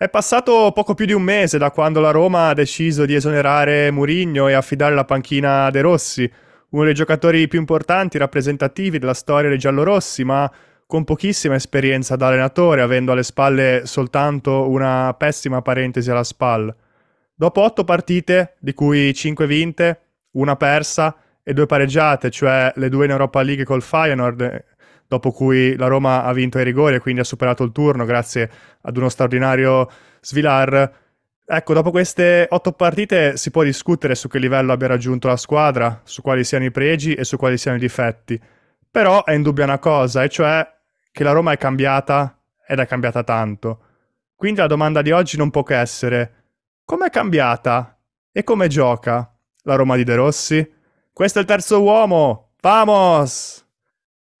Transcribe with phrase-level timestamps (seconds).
[0.00, 3.90] È passato poco più di un mese da quando la Roma ha deciso di esonerare
[3.90, 6.32] Murigno e affidare la panchina a De Rossi,
[6.70, 10.50] uno dei giocatori più importanti e rappresentativi della storia dei giallorossi, ma
[10.86, 16.74] con pochissima esperienza da allenatore, avendo alle spalle soltanto una pessima parentesi alla spalla.
[17.34, 23.04] Dopo otto partite, di cui cinque vinte, una persa e due pareggiate, cioè le due
[23.04, 24.64] in Europa League col Feyenoord,
[25.10, 28.48] dopo cui la Roma ha vinto ai rigori e quindi ha superato il turno grazie
[28.82, 29.90] ad uno straordinario
[30.20, 30.98] Svilar.
[31.44, 36.00] Ecco, dopo queste otto partite si può discutere su che livello abbia raggiunto la squadra,
[36.04, 38.40] su quali siano i pregi e su quali siano i difetti.
[38.88, 40.64] Però è indubbia una cosa, e cioè
[41.10, 43.80] che la Roma è cambiata ed è cambiata tanto.
[44.36, 46.34] Quindi la domanda di oggi non può che essere:
[46.84, 47.98] com'è cambiata
[48.30, 49.28] e come gioca
[49.62, 50.72] la Roma di De Rossi?
[51.12, 52.52] Questo è il terzo uomo!
[52.60, 53.66] Vamos!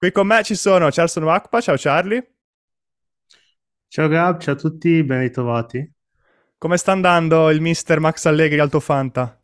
[0.00, 2.36] Qui con me ci sono Charlson Wakpa, ciao Charlie.
[3.86, 5.92] Ciao Gab, ciao a tutti, ben ritrovati.
[6.56, 9.38] Come sta andando il mister Max Allegri Alto Fanta?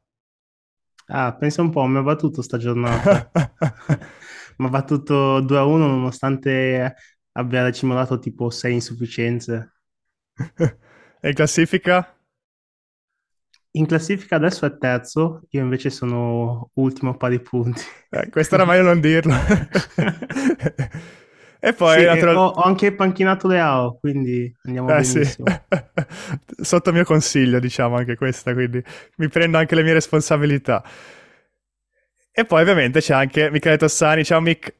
[1.08, 3.30] Ah, pensa un po', mi ha battuto sta giornata.
[4.56, 6.94] mi ha battuto 2 a 1 nonostante
[7.32, 9.74] abbia accumulato tipo 6 insufficienze.
[11.20, 12.15] e classifica?
[13.76, 17.82] In classifica adesso è terzo, io invece sono ultimo a pari punti.
[18.08, 19.34] Eh, questo era meglio non dirlo.
[21.60, 22.36] e poi sì, natural...
[22.36, 25.46] ho, ho, anche panchinato Leao, quindi andiamo eh, benissimo.
[25.46, 25.58] Sì.
[26.64, 28.82] Sotto mio consiglio, diciamo anche questa, quindi
[29.16, 30.82] mi prendo anche le mie responsabilità.
[32.32, 34.24] E poi ovviamente c'è anche Michele Tossani.
[34.24, 34.74] Ciao Mick.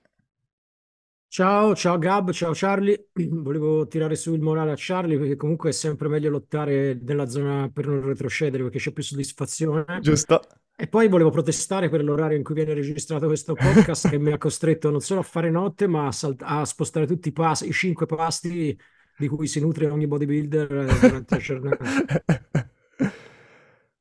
[1.28, 3.10] Ciao, ciao Gab, ciao Charlie.
[3.12, 7.68] Volevo tirare su il morale a Charlie perché comunque è sempre meglio lottare nella zona
[7.70, 9.84] per non retrocedere perché c'è più soddisfazione.
[10.00, 10.40] Giusto.
[10.74, 14.38] E poi volevo protestare per l'orario in cui viene registrato questo podcast che mi ha
[14.38, 17.72] costretto non solo a fare notte ma a, salt- a spostare tutti i, pas- i
[17.72, 18.78] cinque pasti
[19.16, 21.84] di cui si nutre ogni bodybuilder eh, durante la giornata.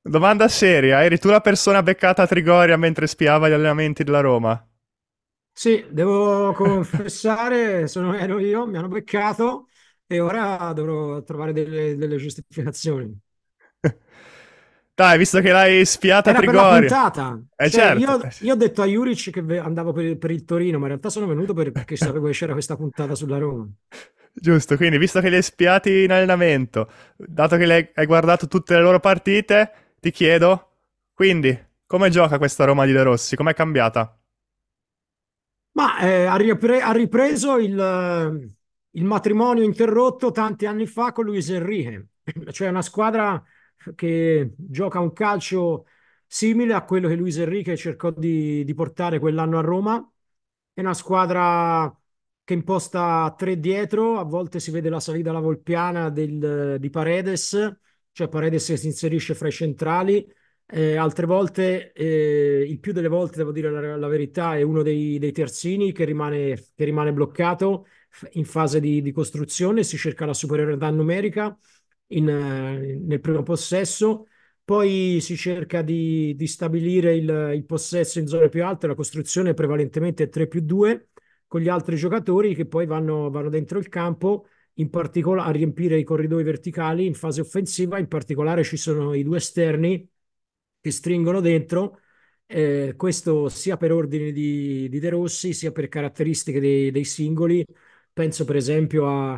[0.01, 4.65] Domanda seria, eri tu la persona beccata a Trigoria mentre spiava gli allenamenti della Roma?
[5.57, 9.69] Sì, devo confessare, sono, ero io, mi hanno beccato
[10.05, 13.17] e ora dovrò trovare delle, delle giustificazioni.
[14.93, 16.61] Dai, visto che l'hai spiata Era Trigoria.
[16.61, 17.41] per la puntata.
[17.55, 17.99] Eh, cioè, certo.
[17.99, 21.09] io, io, ho detto a Juric che andavo per, per, il Torino, ma in realtà
[21.09, 23.65] sono venuto perché sapevo che c'era questa puntata sulla Roma.
[24.33, 28.81] Giusto, quindi visto che li hai spiati in allenamento, dato che hai guardato tutte le
[28.81, 30.71] loro partite, ti chiedo,
[31.13, 33.37] quindi, come gioca questa Roma di De Rossi?
[33.37, 34.17] Com'è cambiata?
[35.75, 38.49] Ma eh, ha, ripre- ha, ripreso il,
[38.91, 42.07] il, matrimonio interrotto tanti anni fa con Luis Enrique,
[42.51, 43.43] cioè una squadra
[43.93, 45.85] che gioca un calcio
[46.25, 50.09] simile a quello che Luis Enrique cercò di, di portare quell'anno a Roma.
[50.73, 51.93] È una squadra
[52.43, 57.79] che imposta tre dietro, a volte si vede la salita alla volpiana del, di Paredes,
[58.11, 60.25] cioè Paredes si inserisce fra i centrali
[60.67, 64.81] eh, altre volte, eh, il più delle volte, devo dire la, la verità, è uno
[64.81, 67.85] dei, dei terzini che rimane, che rimane, bloccato
[68.33, 71.55] in fase di, di, costruzione, si cerca la superiorità numerica
[72.07, 74.27] in, eh, nel primo possesso,
[74.63, 79.53] poi si cerca di, di stabilire il, il, possesso in zone più alte, la costruzione
[79.53, 81.09] prevalentemente è 3 più 2,
[81.47, 85.97] con gli altri giocatori che poi vanno, vanno dentro il campo in particolare a riempire
[85.97, 90.09] i corridoi verticali in fase offensiva, in particolare ci sono i due esterni
[90.85, 91.99] che stringono dentro,
[92.45, 97.65] eh, questo sia per ordine di, di De Rossi, sia per caratteristiche dei, dei singoli.
[98.13, 99.33] Penso per esempio a,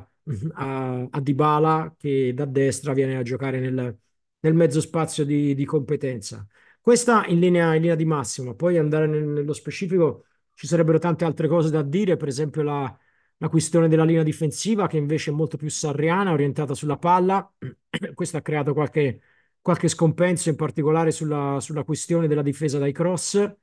[0.55, 3.97] a, a, Dybala che da destra viene a giocare nel,
[4.39, 6.45] nel mezzo spazio di, di, competenza.
[6.81, 11.23] Questa in linea, in linea di massima, poi andare nel, nello specifico ci sarebbero tante
[11.23, 12.97] altre cose da dire, per esempio la,
[13.37, 17.49] la questione della linea difensiva che invece è molto più sarriana, orientata sulla palla.
[18.13, 19.21] Questo ha creato qualche
[19.67, 23.53] qualche scompenso in particolare sulla, sulla questione della difesa dai cross.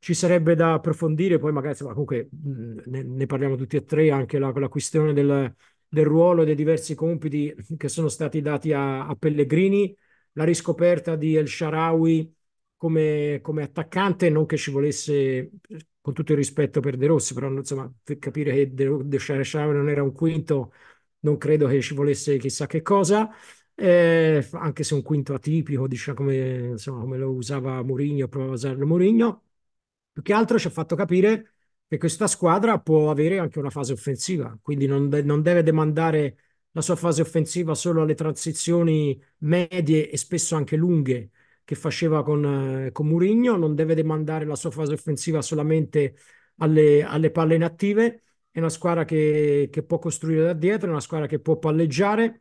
[0.00, 2.28] Ci sarebbe da approfondire, poi magari insomma, comunque
[2.86, 5.54] ne, ne, parliamo tutti e tre, anche la, la questione del,
[5.86, 9.96] del, ruolo e dei diversi compiti che sono stati dati a, a Pellegrini,
[10.32, 12.34] la riscoperta di El Sharawi
[12.76, 15.52] come, come, attaccante, non che ci volesse,
[16.00, 19.74] con tutto il rispetto per De Rossi, però insomma, per capire che De, De Sharawi
[19.74, 20.72] non era un quinto,
[21.20, 23.30] non credo che ci volesse chissà che cosa
[23.74, 26.36] eh, anche se un quinto atipico, diciamo come,
[26.72, 29.42] insomma, come lo usava Mourinho, provava a usarlo Mourinho,
[30.12, 31.54] più che altro ci ha fatto capire
[31.88, 36.36] che questa squadra può avere anche una fase offensiva, quindi non, de- non deve demandare
[36.72, 41.30] la sua fase offensiva solo alle transizioni medie e spesso anche lunghe
[41.64, 46.16] che faceva con, eh, con Mourinho, non deve demandare la sua fase offensiva solamente
[46.56, 51.00] alle, alle palle inattive, è una squadra che, che può costruire da dietro, è una
[51.00, 52.40] squadra che può palleggiare,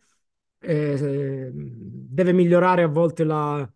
[0.61, 3.69] deve migliorare a volte la...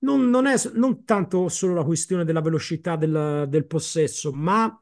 [0.00, 4.80] Non, non è non tanto solo la questione della velocità del, del possesso, ma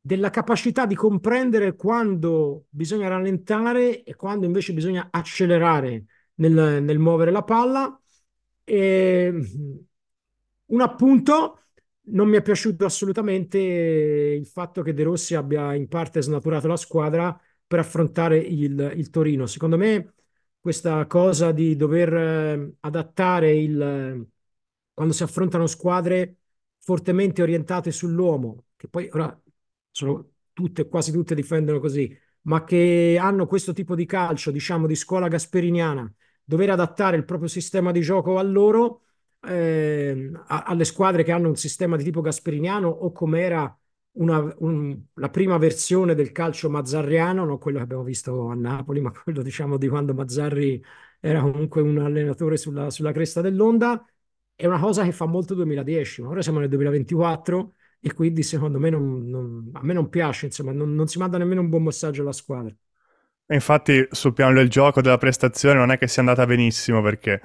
[0.00, 6.04] della capacità di comprendere quando bisogna rallentare e quando invece bisogna accelerare
[6.34, 8.00] nel, nel muovere la palla.
[8.62, 9.34] E
[10.66, 11.64] un appunto,
[12.08, 16.76] non mi è piaciuto assolutamente il fatto che De Rossi abbia in parte snaturato la
[16.76, 17.36] squadra
[17.66, 19.46] per affrontare il, il Torino.
[19.46, 20.14] Secondo me
[20.66, 24.26] questa cosa di dover eh, adattare il...
[24.92, 26.38] quando si affrontano squadre
[26.80, 29.40] fortemente orientate sull'uomo, che poi ora
[29.92, 34.96] sono tutte, quasi tutte difendono così, ma che hanno questo tipo di calcio, diciamo, di
[34.96, 39.02] scuola gasperiniana, dover adattare il proprio sistema di gioco a loro,
[39.46, 43.78] eh, alle squadre che hanno un sistema di tipo gasperiniano o come era
[44.16, 49.00] una, un, la prima versione del calcio mazzarriano, non quello che abbiamo visto a Napoli,
[49.00, 50.82] ma quello diciamo di quando Mazzarri
[51.20, 54.04] era comunque un allenatore sulla, sulla cresta dell'onda,
[54.54, 58.78] è una cosa che fa molto 2010, ma ora siamo nel 2024 e quindi secondo
[58.78, 61.82] me non, non, a me non piace, insomma, non, non, si manda nemmeno un buon
[61.82, 62.74] messaggio alla squadra.
[63.48, 67.40] Infatti sul piano del gioco, della prestazione, non è che sia andata benissimo perché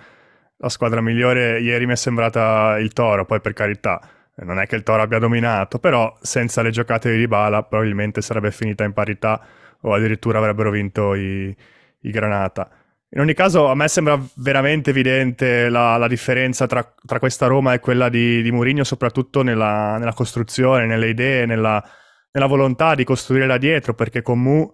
[0.57, 4.75] la squadra migliore ieri mi è sembrata il Toro, poi per carità non è che
[4.75, 9.41] il Toro abbia dominato, però senza le giocate di Dybala probabilmente sarebbe finita in parità
[9.81, 11.55] o addirittura avrebbero vinto i,
[12.01, 12.69] i Granata.
[13.13, 17.73] In ogni caso, a me sembra veramente evidente la, la differenza tra, tra, questa Roma
[17.73, 21.83] e quella di, di Mourinho, soprattutto nella, nella, costruzione, nelle idee, nella,
[22.31, 24.73] nella, volontà di costruire da dietro, perché con Mu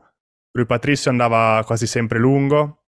[0.51, 2.83] lui Patrizio andava quasi sempre lungo.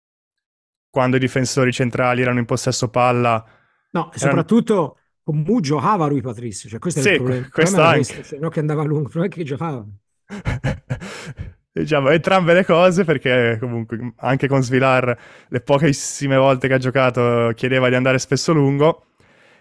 [0.90, 3.44] Quando i difensori centrali erano in possesso palla.
[3.92, 7.48] No, e soprattutto con Mu giocava lui Patrizio, cioè questo sì, è il problema.
[7.50, 7.96] Questo anche.
[7.98, 9.84] Questo, cioè, non che andava lungo, non è che giocava.
[11.74, 15.18] diciamo, entrambe le cose, perché comunque anche con Svilar
[15.48, 19.08] le pochissime volte che ha giocato chiedeva di andare spesso lungo.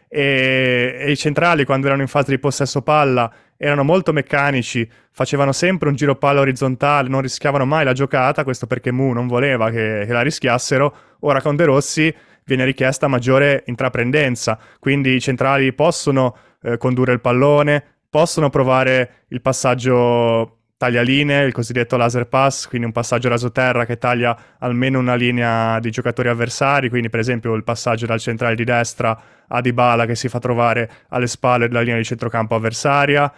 [0.06, 5.52] E, e, i centrali, quando erano in fase di possesso palla, erano molto meccanici, facevano
[5.52, 9.70] sempre un giro palla orizzontale, non rischiavano mai la giocata, questo perché Mu non voleva
[9.70, 10.94] che, che la rischiassero.
[11.20, 12.14] Ora con De Rossi
[12.44, 19.40] viene richiesta maggiore intraprendenza, quindi i centrali possono eh, condurre il pallone, possono provare il
[19.40, 25.78] passaggio taglialinee, il cosiddetto laser pass, quindi un passaggio rasoterra che taglia almeno una linea
[25.80, 29.18] di giocatori avversari, quindi per esempio il passaggio dal centrale di destra
[29.48, 33.32] a Dybala che si fa trovare alle spalle della linea di centrocampo avversaria.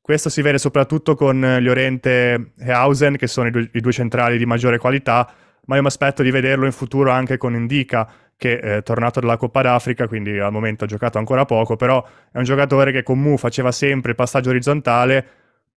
[0.00, 4.36] Questo si vede soprattutto con Llorente e Hausen, che sono i due, i due centrali
[4.36, 5.28] di maggiore qualità,
[5.66, 8.08] ma io mi aspetto di vederlo in futuro anche con Indica,
[8.42, 12.38] che è tornato dalla Coppa d'Africa, quindi al momento ha giocato ancora poco, però è
[12.38, 15.24] un giocatore che con Mu faceva sempre il passaggio orizzontale,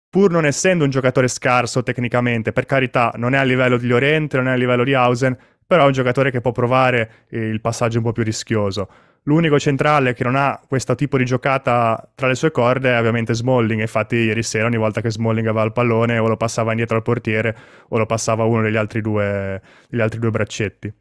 [0.09, 4.37] pur non essendo un giocatore scarso tecnicamente, per carità, non è a livello di Llorente,
[4.37, 7.99] non è a livello di Hausen, però è un giocatore che può provare il passaggio
[7.99, 8.89] un po' più rischioso.
[9.25, 13.35] L'unico centrale che non ha questo tipo di giocata tra le sue corde è ovviamente
[13.35, 16.95] Smalling, infatti ieri sera ogni volta che Smalling aveva il pallone o lo passava indietro
[16.95, 17.55] al portiere
[17.89, 20.91] o lo passava uno degli altri due, degli altri due braccetti.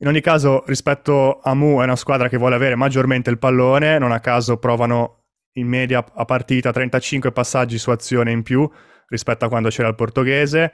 [0.00, 3.98] In ogni caso, rispetto a Mu, è una squadra che vuole avere maggiormente il pallone,
[3.98, 5.24] non a caso provano
[5.54, 8.68] in media a partita 35 passaggi su azione in più
[9.08, 10.72] rispetto a quando c'era il portoghese.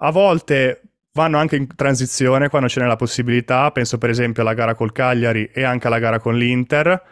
[0.00, 0.82] A volte
[1.12, 4.92] vanno anche in transizione quando ce n'è la possibilità, penso per esempio alla gara col
[4.92, 7.02] Cagliari e anche alla gara con l'Inter.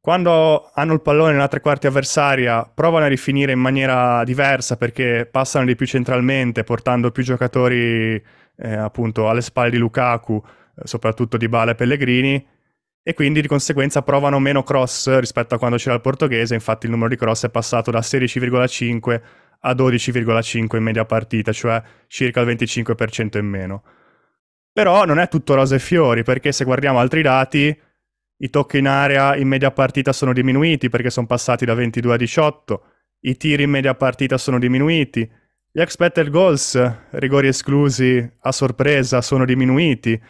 [0.00, 5.26] Quando hanno il pallone nella tre quarti avversaria, provano a rifinire in maniera diversa perché
[5.30, 8.22] passano di più centralmente, portando più giocatori
[8.60, 10.42] eh, appunto alle spalle di Lukaku,
[10.76, 12.46] eh, soprattutto di Bale e Pellegrini
[13.02, 16.92] e quindi di conseguenza provano meno cross rispetto a quando c'era il portoghese, infatti il
[16.92, 19.22] numero di cross è passato da 16,5
[19.60, 23.82] a 12,5 in media partita, cioè circa il 25% in meno.
[24.72, 27.76] Però non è tutto rose e fiori, perché se guardiamo altri dati,
[28.42, 32.16] i tocchi in area in media partita sono diminuiti perché sono passati da 22 a
[32.16, 32.84] 18,
[33.22, 35.30] i tiri in media partita sono diminuiti,
[35.72, 40.20] gli expected goals, rigori esclusi a sorpresa, sono diminuiti,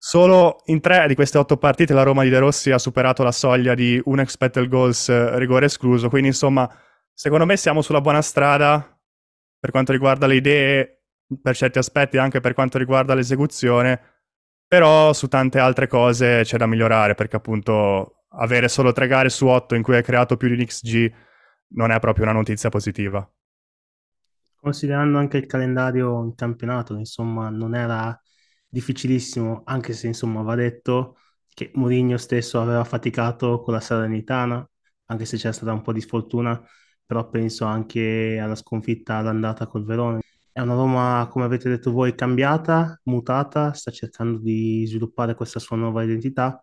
[0.00, 3.32] Solo in tre di queste otto partite la Roma di De Rossi ha superato la
[3.32, 6.70] soglia di un expected goals rigore escluso, quindi insomma
[7.12, 8.96] secondo me siamo sulla buona strada
[9.58, 11.02] per quanto riguarda le idee,
[11.42, 14.00] per certi aspetti anche per quanto riguarda l'esecuzione,
[14.68, 19.48] però su tante altre cose c'è da migliorare perché appunto avere solo tre gare su
[19.48, 21.12] otto in cui hai creato più di un XG
[21.70, 23.28] non è proprio una notizia positiva.
[24.60, 28.20] Considerando anche il calendario in campionato, insomma non era
[28.66, 31.16] difficilissimo, anche se insomma va detto
[31.48, 34.68] che Mourinho stesso aveva faticato con la Salernitana,
[35.06, 36.60] anche se c'è stata un po' di sfortuna,
[37.06, 40.18] però penso anche alla sconfitta all'andata col Verona.
[40.52, 45.76] è una Roma, come avete detto voi, cambiata, mutata, sta cercando di sviluppare questa sua
[45.76, 46.62] nuova identità.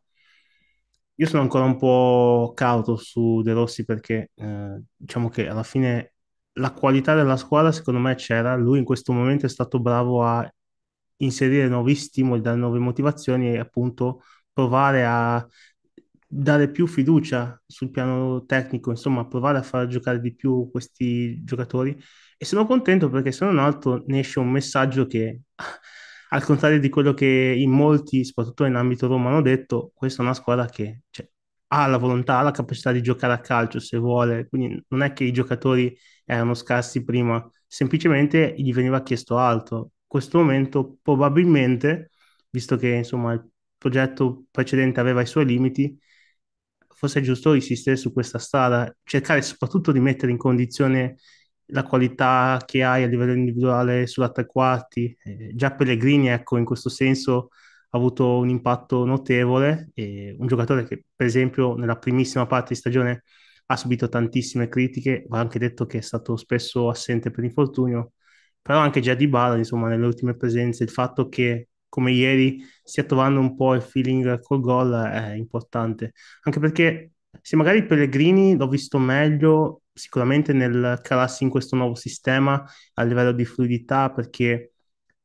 [1.17, 6.14] Io sono ancora un po' cauto su De Rossi perché eh, diciamo che alla fine
[6.57, 10.47] la qualità della squadra secondo me c'era, lui in questo momento è stato bravo a
[11.17, 14.21] inserire nuovi stimoli, dare nuove motivazioni e appunto
[14.51, 15.45] provare a
[16.27, 21.97] dare più fiducia sul piano tecnico, insomma, provare a far giocare di più questi giocatori.
[22.37, 25.41] E sono contento perché se non altro ne esce un messaggio che,
[26.29, 27.25] al contrario di quello che
[27.57, 31.29] in molti, soprattutto in ambito Roma, hanno detto, questa è una squadra che cioè,
[31.67, 35.13] ha la volontà, ha la capacità di giocare a calcio se vuole, quindi non è
[35.13, 39.77] che i giocatori erano scarsi prima, semplicemente gli veniva chiesto altro.
[39.77, 42.11] In questo momento probabilmente,
[42.49, 45.97] visto che insomma il progetto precedente aveva i suoi limiti,
[46.87, 51.17] forse è giusto insistere su questa strada, cercare soprattutto di mettere in condizione
[51.69, 55.15] la qualità che hai a livello individuale sulla tre quarti.
[55.23, 57.49] Eh, già Pellegrini, ecco, in questo senso
[57.89, 59.91] ha avuto un impatto notevole.
[59.95, 63.23] Un giocatore che, per esempio, nella primissima parte di stagione
[63.67, 68.13] ha subito tantissime critiche, va anche detto che è stato spesso assente per infortunio,
[68.61, 73.03] però anche già di Bala, insomma, nelle ultime presenze, il fatto che come ieri stia
[73.03, 78.67] trovando un po' il feeling col gol è importante, anche perché se magari Pellegrini l'ho
[78.67, 82.63] visto meglio sicuramente nel calarsi in questo nuovo sistema
[82.95, 84.71] a livello di fluidità perché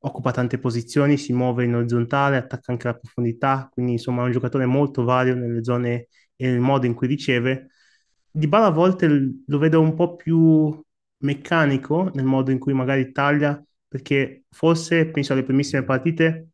[0.03, 4.33] occupa tante posizioni, si muove in orizzontale, attacca anche la profondità, quindi insomma è un
[4.33, 7.69] giocatore molto vario nelle zone e nel modo in cui riceve.
[8.33, 9.09] Di Bala a volte
[9.47, 10.81] lo vedo un po' più
[11.19, 16.51] meccanico nel modo in cui magari taglia, perché forse penso alle primissime partite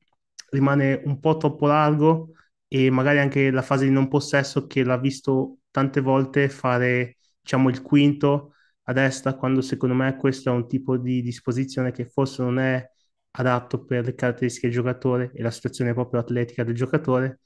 [0.50, 2.30] rimane un po' troppo largo
[2.68, 7.68] e magari anche la fase di non possesso che l'ha visto tante volte fare, diciamo,
[7.68, 8.54] il quinto
[8.84, 12.84] a destra, quando secondo me questo è un tipo di disposizione che forse non è
[13.32, 17.40] adatto per le caratteristiche del giocatore e la situazione proprio atletica del giocatore,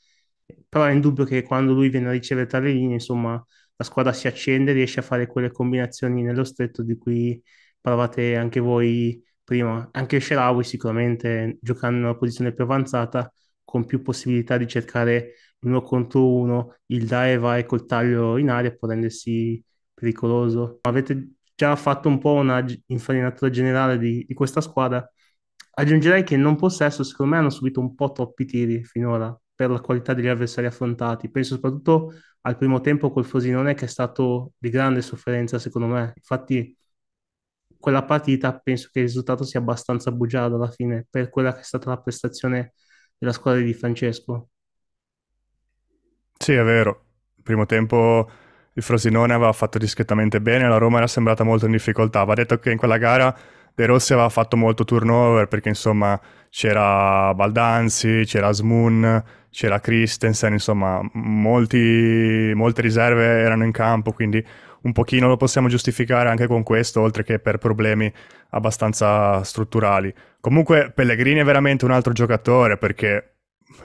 [0.68, 3.42] però è indubbio che quando lui viene a ricevere tra le linee, insomma,
[3.80, 7.42] la squadra si accende, riesce a fare quelle combinazioni nello stretto di cui
[7.80, 9.88] parlavate anche voi prima.
[9.92, 13.32] Anche Sherawi sicuramente giocando in una posizione più avanzata
[13.64, 18.50] con più possibilità di cercare uno contro uno, il dai e vai col taglio in
[18.50, 19.62] aria può rendersi
[19.94, 20.78] pericoloso.
[20.82, 25.10] Avete già fatto un po' una infarinatura generale di, di questa squadra.
[25.72, 29.80] Aggiungerei che non possesso, secondo me, hanno subito un po' troppi tiri finora per la
[29.80, 31.30] qualità degli avversari affrontati.
[31.30, 36.14] Penso soprattutto al primo tempo col Frosinone che è stato di grande sofferenza, secondo me.
[36.16, 36.74] Infatti,
[37.78, 41.62] quella partita penso che il risultato sia abbastanza bugiardo alla fine per quella che è
[41.62, 42.72] stata la prestazione
[43.18, 44.48] della squadra di Francesco.
[46.38, 47.04] Sì, è vero.
[47.36, 48.30] Il primo tempo
[48.72, 52.24] il Frosinone aveva fatto discretamente bene, la Roma era sembrata molto in difficoltà.
[52.24, 53.36] Va detto che in quella gara
[53.74, 56.18] De Rossi aveva fatto molto turnover perché insomma
[56.50, 64.44] c'era Baldanzi, c'era Smoon, c'era Christensen, insomma molti, molte riserve erano in campo, quindi
[64.82, 68.12] un pochino lo possiamo giustificare anche con questo, oltre che per problemi
[68.50, 70.12] abbastanza strutturali.
[70.40, 73.34] Comunque Pellegrini è veramente un altro giocatore perché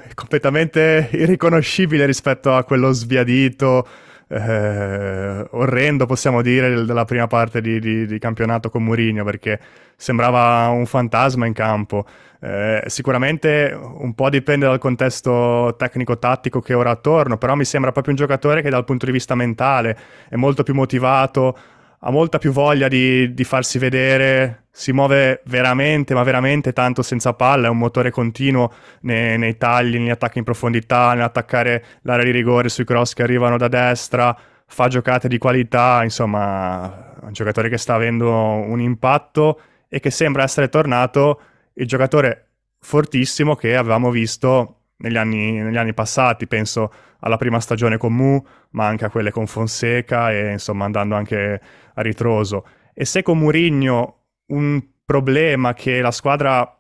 [0.07, 3.87] è completamente irriconoscibile rispetto a quello sbiadito,
[4.27, 9.59] eh, orrendo, possiamo dire, della prima parte di, di, di campionato con Mourinho, perché
[9.95, 12.05] sembrava un fantasma in campo.
[12.41, 18.13] Eh, sicuramente un po' dipende dal contesto tecnico-tattico che ora attorno, però mi sembra proprio
[18.13, 19.97] un giocatore che dal punto di vista mentale
[20.29, 21.57] è molto più motivato,
[22.07, 27.33] ha molta più voglia di, di, farsi vedere, si muove veramente, ma veramente tanto senza
[27.33, 28.71] palla, è un motore continuo
[29.01, 33.57] nei, nei tagli, negli attacchi in profondità, nell'attaccare l'area di rigore sui cross che arrivano
[33.57, 39.59] da destra, fa giocate di qualità, insomma, è un giocatore che sta avendo un impatto
[39.89, 41.41] e che sembra essere tornato
[41.73, 42.49] il giocatore
[42.81, 48.43] fortissimo che avevamo visto negli anni, negli anni passati, penso alla prima stagione con Mu,
[48.71, 51.61] ma anche a quelle con Fonseca e insomma andando anche
[51.93, 52.65] a ritroso.
[52.93, 56.79] E se con Murigno un problema che la squadra,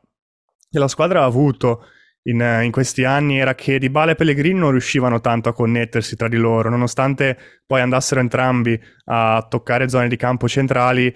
[0.69, 1.85] che la squadra ha avuto
[2.23, 6.15] in, in, questi anni era che Di Bale e Pellegrini non riuscivano tanto a connettersi
[6.15, 11.13] tra di loro, nonostante poi andassero entrambi a toccare zone di campo centrali,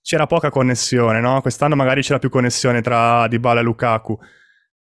[0.00, 1.40] c'era poca connessione, no?
[1.42, 4.18] Quest'anno magari c'era più connessione tra Di Bale e Lukaku.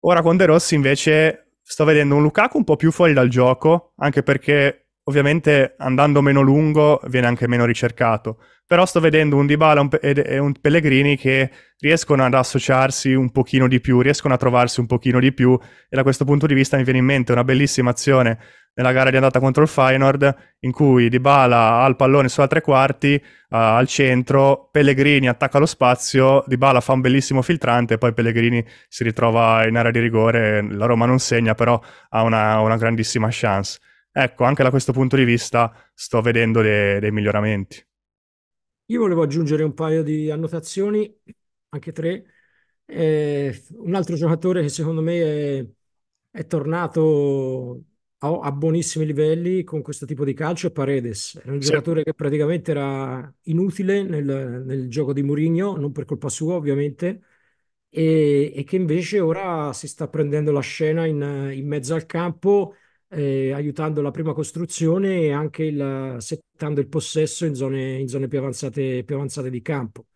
[0.08, 3.92] Ora con De Rossi invece sto vedendo un Lukaku un po' più fuori dal gioco,
[3.96, 8.38] anche perché ovviamente andando meno lungo viene anche meno ricercato.
[8.64, 13.80] Però sto vedendo un Dybala e un Pellegrini che riescono ad associarsi un pochino di
[13.80, 15.58] più, riescono a trovarsi un pochino di più
[15.88, 18.38] e da questo punto di vista mi viene in mente una bellissima azione
[18.76, 22.60] nella gara di andata contro il Feyenoord in cui Dybala ha il pallone sulla tre
[22.60, 28.12] quarti uh, al centro, Pellegrini attacca lo spazio, Dybala fa un bellissimo filtrante e poi
[28.12, 31.80] Pellegrini si ritrova in area di rigore, la Roma non segna però
[32.10, 33.78] ha una, una grandissima chance.
[34.12, 37.84] Ecco, anche da questo punto di vista sto vedendo dei, dei miglioramenti.
[38.88, 41.12] Io volevo aggiungere un paio di annotazioni,
[41.70, 42.24] anche tre.
[42.84, 45.66] Eh, un altro giocatore che secondo me è,
[46.30, 47.82] è tornato
[48.18, 51.40] a, a, buonissimi livelli con questo tipo di calcio è Paredes.
[51.42, 51.68] È un sì.
[51.68, 57.20] giocatore che praticamente era inutile nel, nel gioco di Mourinho, non per colpa sua ovviamente,
[57.88, 62.74] e, e, che invece ora si sta prendendo la scena in, in mezzo al campo
[63.08, 68.28] eh, aiutando la prima costruzione e anche il, settando il possesso in zone, in zone
[68.28, 70.06] più, avanzate, più avanzate di campo.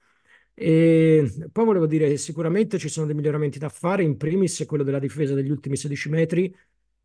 [0.54, 4.83] E poi volevo dire che sicuramente ci sono dei miglioramenti da fare, in primis quello
[4.85, 6.54] della difesa degli ultimi 16 metri,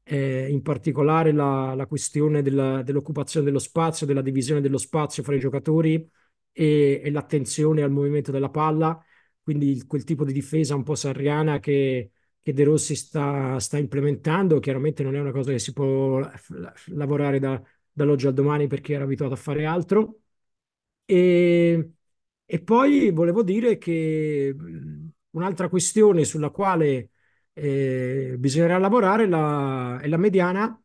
[0.05, 5.35] eh, in particolare la, la questione della, dell'occupazione dello spazio, della divisione dello spazio fra
[5.35, 6.07] i giocatori
[6.51, 9.03] e, e l'attenzione al movimento della palla,
[9.41, 12.12] quindi quel tipo di difesa un po' sarriana che
[12.45, 14.59] che De Rossi sta, sta, implementando.
[14.59, 16.19] Chiaramente non è una cosa che si può
[16.89, 17.59] lavorare da,
[17.91, 20.19] dall'oggi al domani perché era abituato a fare altro.
[21.05, 21.91] E,
[22.45, 24.55] e poi volevo dire che
[25.31, 27.09] un'altra questione sulla quale
[27.55, 30.79] eh, bisognerà lavorare la, è la mediana,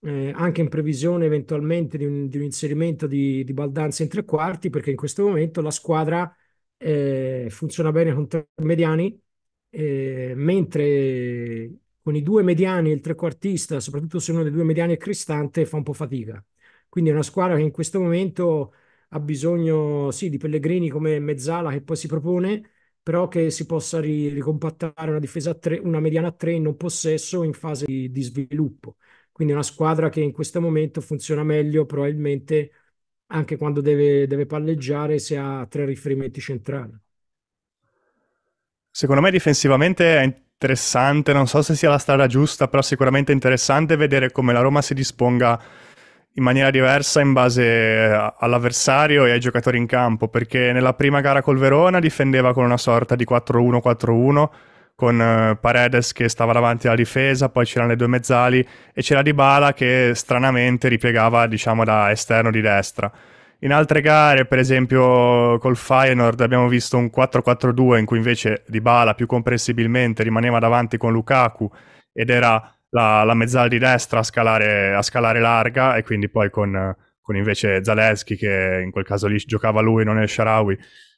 [0.00, 4.24] eh, anche in previsione eventualmente di un, di un inserimento di, di, Baldanza in tre
[4.24, 6.34] quarti, perché in questo momento la squadra
[6.76, 9.18] eh, funziona bene con tre mediani
[9.70, 11.70] eh, mentre
[12.02, 15.66] con i due mediani e il trequartista, soprattutto se uno dei due mediani è Cristante,
[15.66, 16.42] fa un po' fatica.
[16.88, 18.72] Quindi è una squadra che in questo momento
[19.10, 22.70] ha bisogno sì, di Pellegrini come mezzala che poi si propone,
[23.06, 26.62] però che si possa ri- ricompattare una difesa a tre, una mediana a tre in
[26.64, 28.96] non possesso in fase di, di sviluppo.
[29.30, 32.72] Quindi una squadra che in questo momento funziona meglio, probabilmente
[33.26, 36.98] anche quando deve, deve palleggiare se ha tre riferimenti centrali.
[38.90, 43.94] Secondo me difensivamente è interessante, non so se sia la strada giusta, però sicuramente interessante
[43.94, 45.62] vedere come la Roma si disponga
[46.36, 51.40] in maniera diversa in base all'avversario e ai giocatori in campo, perché nella prima gara
[51.40, 54.48] col Verona difendeva con una sorta di 4-1-4-1
[54.94, 59.22] con eh, Paredes che stava davanti alla difesa, poi c'erano le due mezzali e c'era
[59.22, 63.10] Dybala che stranamente ripiegava diciamo da esterno di destra.
[63.60, 69.14] In altre gare, per esempio col Feyenoord, abbiamo visto un 4-4-2 in cui invece Dybala
[69.14, 71.70] più comprensibilmente rimaneva davanti con Lukaku
[72.12, 76.48] ed era la, la mezzala di destra a scalare, a scalare, larga e quindi poi
[76.48, 80.76] con, con, invece Zaleschi che in quel caso lì giocava lui, non il Sharawi,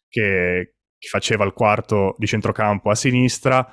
[0.09, 3.64] che, che faceva il quarto di centrocampo a sinistra.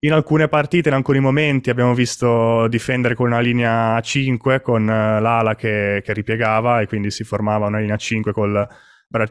[0.00, 5.20] In alcune partite, in alcuni momenti abbiamo visto difendere con una linea 5 con uh,
[5.20, 8.68] l'ala che, che, ripiegava e quindi si formava una linea 5 col,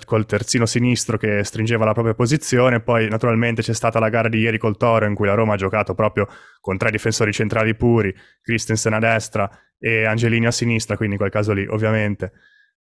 [0.06, 2.82] col terzino sinistro che stringeva la propria posizione.
[2.82, 5.58] Poi naturalmente c'è stata la gara di ieri col Toro in cui la Roma ha
[5.58, 6.28] giocato proprio
[6.60, 11.32] con tre difensori centrali puri, Christensen a destra e Angelini a sinistra, quindi in quel
[11.32, 12.32] caso lì ovviamente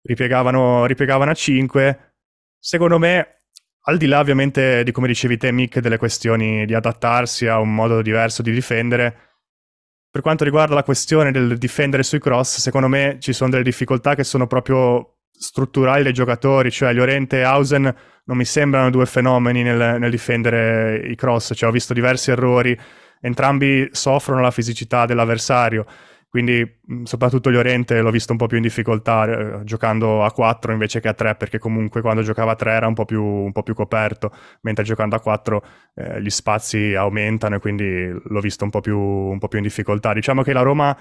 [0.03, 2.13] ripiegavano, ripiegavano a 5.
[2.59, 3.41] Secondo me
[3.87, 7.73] al di là ovviamente di come dicevi te Mick delle questioni di adattarsi a un
[7.73, 9.27] modo diverso di difendere,
[10.09, 14.15] per quanto riguarda la questione del difendere sui cross, secondo me ci sono delle difficoltà
[14.15, 19.63] che sono proprio strutturali dei giocatori, cioè Llorente e Hausen non mi sembrano due fenomeni
[19.63, 22.77] nel, nel difendere i cross, cioè ho visto diversi errori,
[23.21, 25.85] entrambi soffrono la fisicità dell'avversario
[26.29, 30.99] quindi soprattutto Llorente l'ho visto un po' più in difficoltà eh, giocando a 4 invece
[30.99, 33.63] che a 3 perché comunque quando giocava a 3 era un po' più, un po
[33.63, 35.63] più coperto mentre giocando a 4
[35.95, 39.63] eh, gli spazi aumentano e quindi l'ho visto un po, più, un po' più in
[39.63, 40.13] difficoltà.
[40.13, 40.95] Diciamo che la Roma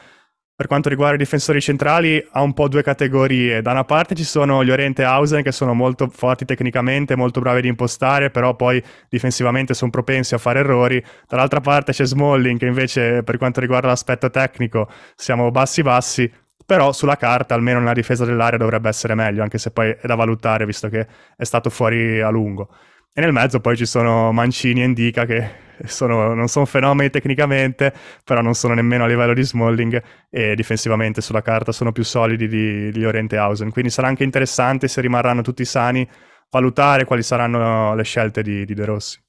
[0.56, 3.60] per quanto riguarda i difensori centrali ha un po' due categorie.
[3.60, 7.58] Da una parte ci sono Llorente e Hausen che sono molto forti tecnicamente, molto bravi
[7.58, 11.04] ad impostare, però poi difensivamente sono propensi a fare errori.
[11.28, 16.32] Dall'altra parte c'è Smalling che invece per quanto riguarda l'aspetto tecnico siamo bassi bassi,
[16.64, 20.14] però sulla carta almeno nella difesa dell'area dovrebbe essere meglio, anche se poi è da
[20.14, 22.70] valutare visto che è stato fuori a lungo.
[23.12, 27.92] E nel mezzo poi ci sono Mancini e Indica che sono, non sono fenomeni tecnicamente,
[28.24, 32.48] però non sono nemmeno a livello di Smalling e difensivamente sulla carta sono più solidi
[32.48, 33.70] di, di Llorente Hausen.
[33.70, 36.08] Quindi sarà anche interessante se rimarranno tutti sani
[36.50, 39.22] valutare quali saranno le scelte di, di De Rossi.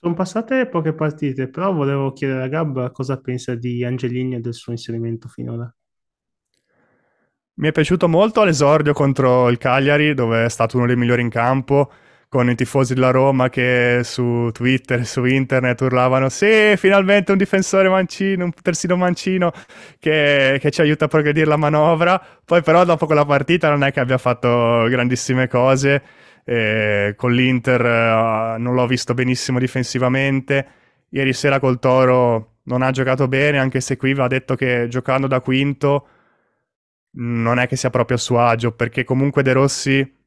[0.00, 4.54] Sono passate poche partite, però volevo chiedere a Gab cosa pensa di Angelini e del
[4.54, 5.72] suo inserimento finora.
[7.54, 11.28] Mi è piaciuto molto l'esordio contro il Cagliari, dove è stato uno dei migliori in
[11.28, 11.90] campo,
[12.28, 17.38] con i tifosi della Roma che su Twitter e su internet urlavano sì, finalmente un
[17.38, 19.50] difensore mancino, un terzino mancino
[19.98, 22.22] che, che, ci aiuta a progredire la manovra.
[22.44, 26.02] Poi però dopo quella partita non è che abbia fatto grandissime cose.
[26.44, 30.66] Eh, con l'Inter eh, non l'ho visto benissimo difensivamente.
[31.10, 35.26] Ieri sera col Toro non ha giocato bene, anche se qui va detto che giocando
[35.26, 36.08] da quinto
[37.12, 40.17] non è che sia proprio a suo agio, perché comunque De Rossi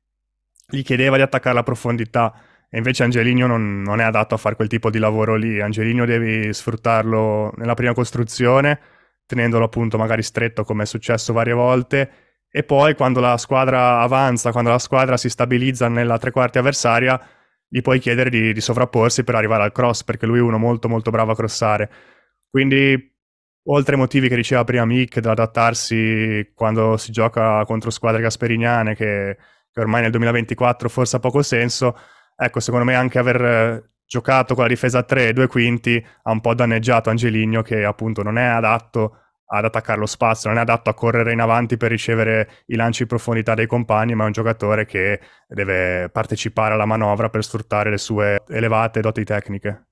[0.71, 2.33] gli chiedeva di attaccare la profondità
[2.69, 5.59] e invece Angelino non, non, è adatto a fare quel tipo di lavoro lì.
[5.61, 8.79] Angelino devi sfruttarlo nella prima costruzione,
[9.25, 12.11] tenendolo appunto magari stretto come è successo varie volte
[12.49, 17.19] e poi quando la squadra avanza, quando la squadra si stabilizza nella tre quarti avversaria,
[17.67, 20.89] gli puoi chiedere di, di sovrapporsi per arrivare al cross, perché lui è uno molto
[20.89, 21.89] molto bravo a crossare.
[22.49, 23.09] Quindi
[23.63, 29.37] oltre ai motivi che diceva prima Mick, adattarsi quando si gioca contro squadre gasperiniane che
[29.71, 31.97] che ormai nel 2024 forse ha poco senso,
[32.35, 36.03] ecco, secondo me anche aver eh, giocato con la difesa a 3 e due quinti
[36.23, 39.17] ha un po' danneggiato Angeligno che appunto non è adatto
[39.53, 43.01] ad attaccare lo spazio, non è adatto a correre in avanti per ricevere i lanci
[43.01, 47.89] in profondità dei compagni, ma è un giocatore che deve partecipare alla manovra per sfruttare
[47.89, 49.87] le sue elevate doti tecniche.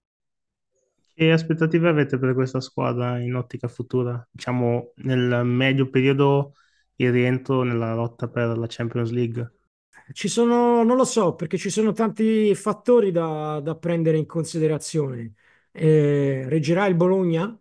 [1.14, 4.26] Che aspettative avete per questa squadra in ottica futura?
[4.32, 6.54] Diciamo nel medio periodo
[6.96, 9.59] il rientro nella lotta per la Champions League?
[10.12, 15.34] Ci sono, non lo so, perché ci sono tanti fattori da, da prendere in considerazione.
[15.72, 17.58] Eh, reggerà il Bologna?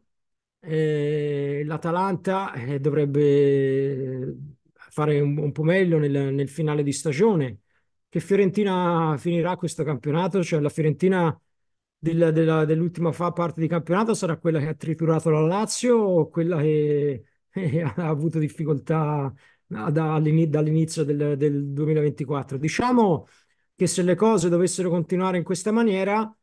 [0.61, 4.37] Eh, L'Atalanta eh, dovrebbe
[4.75, 7.61] fare un, un po' meglio nel, nel, finale di stagione.
[8.09, 10.43] Che Fiorentina finirà questo campionato?
[10.43, 11.39] Cioè la Fiorentina
[11.99, 16.29] del, della, dell'ultima fa parte di campionato sarà quella che ha triturato la Lazio o
[16.29, 17.25] quella che
[17.97, 19.33] ha avuto difficoltà
[19.69, 22.57] dall'inizio del, del 2024.
[22.59, 23.27] Diciamo
[23.75, 26.35] che se le cose dovessero continuare in questa maniera,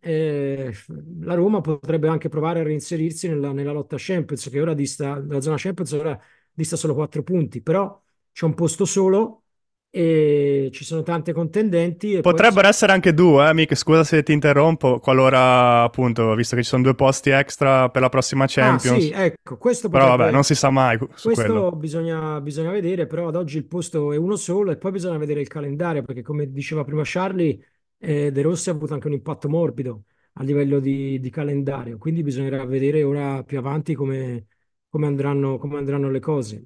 [0.00, 0.72] eh,
[1.20, 5.40] la Roma potrebbe anche provare a reinserirsi nella, nella lotta Champions, che ora dista, la
[5.40, 6.18] zona Champions ora
[6.52, 8.00] dista solo 4 punti, però
[8.32, 9.44] c'è un posto solo
[9.90, 12.20] e ci sono tante contendenti.
[12.20, 12.70] Potrebbero poi...
[12.70, 16.82] essere anche due, eh, Mick, scusa se ti interrompo, qualora appunto, visto che ci sono
[16.82, 18.96] due posti extra per la prossima Champions.
[18.96, 23.28] Ah, sì, ecco, questo Però vabbè, non si sa mai Questo bisogna, bisogna, vedere, però
[23.28, 26.50] ad oggi il posto è uno solo e poi bisogna vedere il calendario, perché come
[26.50, 27.58] diceva prima Charlie,
[27.98, 32.22] eh, De Rossi ha avuto anche un impatto morbido a livello di, di calendario, quindi
[32.22, 34.46] bisognerà vedere ora più avanti come,
[34.88, 36.64] come, andranno, come andranno le cose.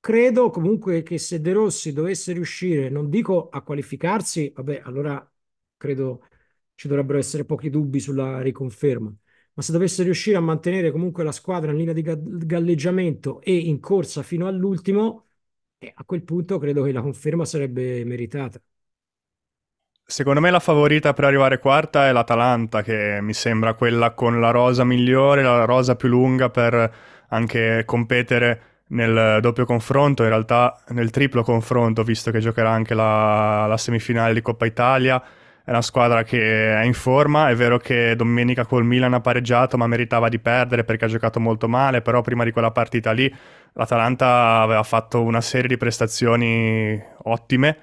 [0.00, 5.30] Credo comunque che se De Rossi dovesse riuscire, non dico a qualificarsi, vabbè, allora
[5.76, 6.26] credo
[6.74, 9.14] ci dovrebbero essere pochi dubbi sulla riconferma,
[9.54, 13.78] ma se dovesse riuscire a mantenere comunque la squadra in linea di galleggiamento e in
[13.80, 15.26] corsa fino all'ultimo,
[15.78, 18.58] eh, a quel punto credo che la conferma sarebbe meritata.
[20.04, 24.50] Secondo me la favorita per arrivare quarta è l'Atalanta, che mi sembra quella con la
[24.50, 26.94] rosa migliore, la rosa più lunga per
[27.28, 33.66] anche competere nel doppio confronto, in realtà nel triplo confronto, visto che giocherà anche la,
[33.66, 35.22] la, semifinale di Coppa Italia.
[35.62, 39.76] È una squadra che è in forma, è vero che domenica col Milan ha pareggiato,
[39.76, 43.32] ma meritava di perdere perché ha giocato molto male, però prima di quella partita lì
[43.74, 47.78] l'Atalanta aveva fatto una serie di prestazioni ottime.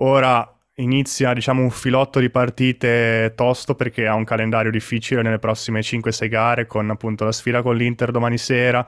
[0.00, 5.80] Ora inizia diciamo un filotto di partite tosto perché ha un calendario difficile nelle prossime
[5.80, 8.86] 5-6 gare con appunto la sfida con l'Inter domani sera,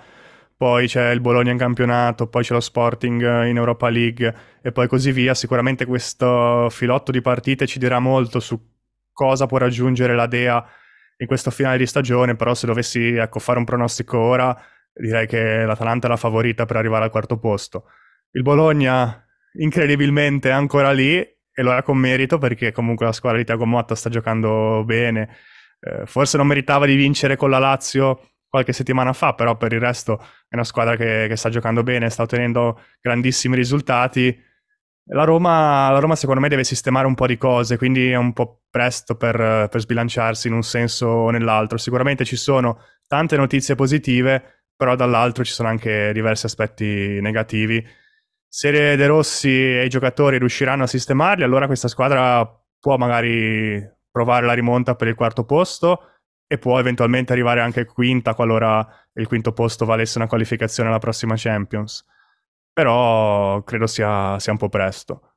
[0.60, 4.72] poi c'è il Bologna in campionato, poi c'è lo Sporting eh, in Europa League e
[4.72, 5.32] poi così via.
[5.32, 8.60] Sicuramente questo filotto di partite ci dirà molto su
[9.10, 10.62] cosa può raggiungere la Dea
[11.16, 14.54] in questo finale di stagione, però se dovessi ecco, fare un pronostico ora,
[14.92, 17.84] direi che l'Atalanta è la favorita per arrivare al quarto posto.
[18.32, 23.38] Il Bologna incredibilmente è ancora lì e lo è con merito perché comunque la squadra
[23.38, 25.34] di Tiago Motta sta giocando bene.
[25.80, 29.80] Eh, forse non meritava di vincere con la Lazio qualche settimana fa, però per il
[29.80, 34.36] resto è una squadra che, che sta giocando bene, sta ottenendo grandissimi risultati.
[35.12, 38.32] La Roma, la Roma, secondo me deve sistemare un po' di cose, quindi è un
[38.32, 41.78] po' presto per, per sbilanciarsi in un senso o nell'altro.
[41.78, 47.84] Sicuramente ci sono tante notizie positive, però dall'altro ci sono anche diversi aspetti negativi.
[48.48, 52.44] Se De Rossi e i giocatori riusciranno a sistemarli, allora questa squadra
[52.80, 56.19] può magari provare la rimonta per il quarto posto
[56.52, 61.34] e può eventualmente arrivare anche quinta qualora il quinto posto valesse una qualificazione alla prossima
[61.36, 62.04] Champions.
[62.72, 65.34] Però credo sia, sia un po' presto.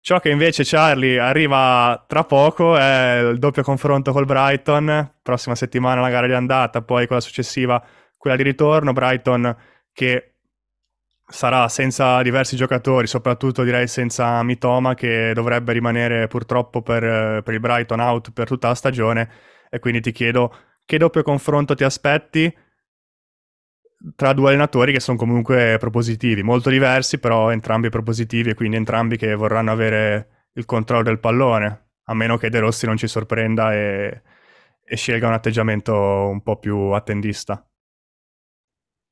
[0.00, 6.00] Ciò che invece Charlie arriva tra poco è il doppio confronto col Brighton, prossima settimana
[6.00, 7.84] la gara di andata, poi quella successiva
[8.16, 9.56] quella di ritorno, Brighton
[9.92, 10.34] che
[11.26, 17.58] sarà senza diversi giocatori, soprattutto direi senza Mitoma che dovrebbe rimanere purtroppo per, per il
[17.58, 19.28] Brighton out per tutta la stagione
[19.74, 20.54] e quindi ti chiedo
[20.84, 22.54] che doppio confronto ti aspetti
[24.14, 29.16] tra due allenatori che sono comunque propositivi, molto diversi però entrambi propositivi e quindi entrambi
[29.16, 33.72] che vorranno avere il controllo del pallone, a meno che De Rossi non ci sorprenda
[33.72, 34.22] e,
[34.84, 37.66] e scelga un atteggiamento un po' più attendista.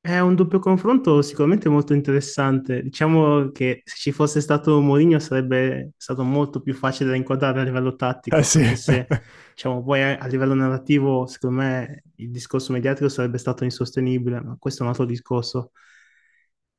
[0.03, 2.81] È un doppio confronto sicuramente molto interessante.
[2.81, 7.63] Diciamo che se ci fosse stato Mourinho sarebbe stato molto più facile da inquadrare a
[7.63, 8.59] livello tattico, Eh sì.
[8.73, 9.05] se
[9.53, 14.79] diciamo, poi a livello narrativo, secondo me, il discorso mediatico sarebbe stato insostenibile, ma questo
[14.81, 15.71] è un altro discorso.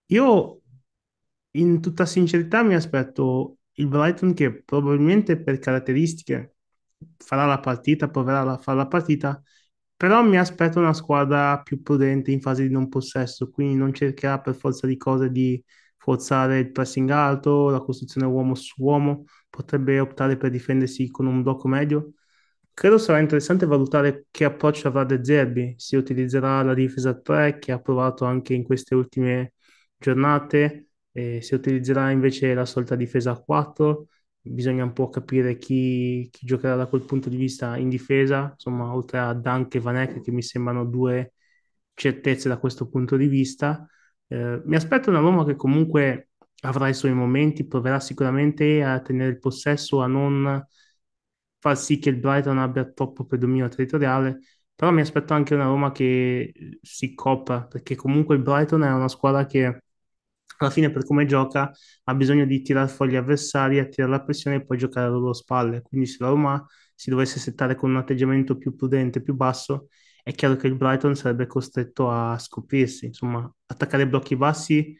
[0.06, 0.60] Io,
[1.52, 6.56] in tutta sincerità, mi aspetto il Brighton che probabilmente per caratteristiche
[7.16, 9.42] farà la partita, proverà a fare la partita,
[10.02, 14.40] però mi aspetto una squadra più prudente in fase di non possesso, quindi non cercherà
[14.40, 15.62] per forza di cose di
[15.96, 21.42] forzare il pressing alto, la costruzione uomo su uomo, potrebbe optare per difendersi con un
[21.42, 22.14] blocco medio.
[22.74, 27.70] Credo sarà interessante valutare che approccio avrà De Zerbi, se utilizzerà la difesa 3 che
[27.70, 29.52] ha provato anche in queste ultime
[29.96, 34.08] giornate, se utilizzerà invece la solita difesa a 4
[34.42, 38.92] bisogna un po' capire chi, chi, giocherà da quel punto di vista in difesa, insomma,
[38.94, 41.34] oltre a Dunk e Vanek, che mi sembrano due
[41.94, 43.86] certezze da questo punto di vista.
[44.26, 46.30] Eh, mi aspetto una Roma che comunque
[46.62, 50.64] avrà i suoi momenti, proverà sicuramente a tenere il possesso, a non
[51.58, 54.40] far sì che il Brighton abbia troppo predominio territoriale,
[54.74, 56.52] però mi aspetto anche una Roma che
[56.82, 59.82] si copra, perché comunque il Brighton è una squadra che
[60.64, 61.70] alla fine per come gioca
[62.04, 65.32] ha bisogno di tirare fuori gli avversari, attirare la pressione e poi giocare alle loro
[65.32, 65.82] spalle.
[65.82, 69.88] Quindi se la Roma si dovesse settare con un atteggiamento più prudente, più basso,
[70.22, 74.96] è chiaro che il Brighton sarebbe costretto a scoprirsi, insomma, attaccare blocchi bassi.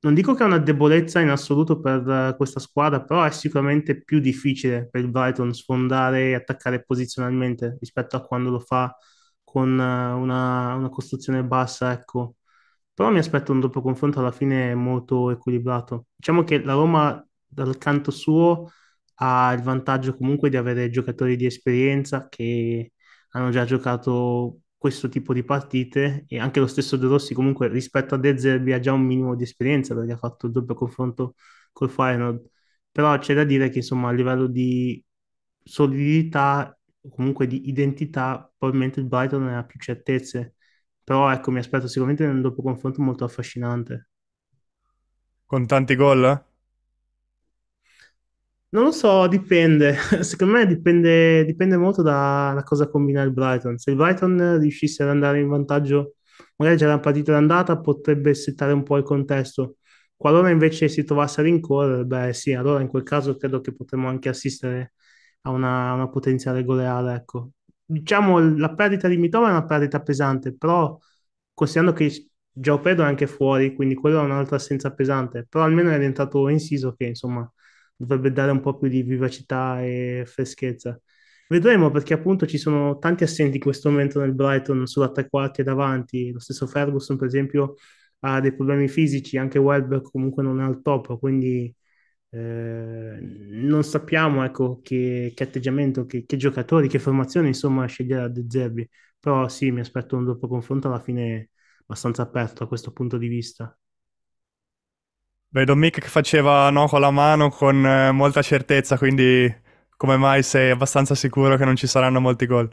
[0.00, 4.18] Non dico che è una debolezza in assoluto per questa squadra, però è sicuramente più
[4.18, 8.92] difficile per il Brighton sfondare e attaccare posizionalmente rispetto a quando lo fa
[9.44, 12.34] con una, una costruzione bassa, ecco,
[12.94, 16.06] però mi aspetto un doppio confronto alla fine molto equilibrato.
[16.16, 18.70] Diciamo che la Roma dal canto suo
[19.16, 22.92] ha il vantaggio comunque di avere giocatori di esperienza che
[23.30, 28.14] hanno già giocato questo tipo di partite e anche lo stesso De Rossi comunque rispetto
[28.14, 31.34] a De Zerbi ha già un minimo di esperienza perché ha fatto il doppio confronto
[31.72, 32.44] col Feyenoord.
[32.90, 35.02] Però c'è da dire che insomma a livello di
[35.62, 36.76] solidità
[37.10, 40.54] comunque di identità probabilmente il Brighton ha più certezze
[41.04, 44.08] però ecco, mi aspetto sicuramente un dopo confronto molto affascinante.
[45.46, 46.22] Con tanti gol?
[48.70, 49.94] Non lo so, dipende.
[50.22, 53.76] Secondo me dipende, dipende molto da, da cosa combina il Brighton.
[53.76, 56.14] Se il Brighton riuscisse ad andare in vantaggio,
[56.56, 59.76] magari c'è una partita d'andata, potrebbe settare un po' il contesto.
[60.16, 64.08] Qualora invece si trovasse a rincorrere, beh sì, allora in quel caso credo che potremmo
[64.08, 64.94] anche assistere
[65.42, 67.50] a una, una potenziale goleada, ecco
[67.92, 70.98] diciamo, la perdita di Mitoma è una perdita pesante, però
[71.54, 75.90] considerando che Gio Pedro è anche fuori, quindi quello è un'altra assenza pesante, però almeno
[75.90, 77.50] è diventato inciso che, insomma,
[77.96, 80.98] dovrebbe dare un po' più di vivacità e freschezza.
[81.48, 85.60] Vedremo perché appunto ci sono tanti assenti in questo momento nel Brighton sulla tre quarti
[85.60, 87.74] e davanti, lo stesso Ferguson per esempio
[88.20, 91.74] ha dei problemi fisici, anche Welbeck comunque non è al top, quindi
[92.32, 98.44] eh, non sappiamo ecco, che, che atteggiamento, che, che, giocatori, che formazione insomma sceglierà De
[98.48, 98.88] Zerbi,
[99.20, 101.50] però sì, mi aspetto un doppio confronto alla fine
[101.82, 103.76] abbastanza aperto a questo punto di vista.
[105.50, 109.54] Vedo Mick che faceva no con la mano con eh, molta certezza, quindi
[109.96, 112.68] come mai sei abbastanza sicuro che non ci saranno molti gol?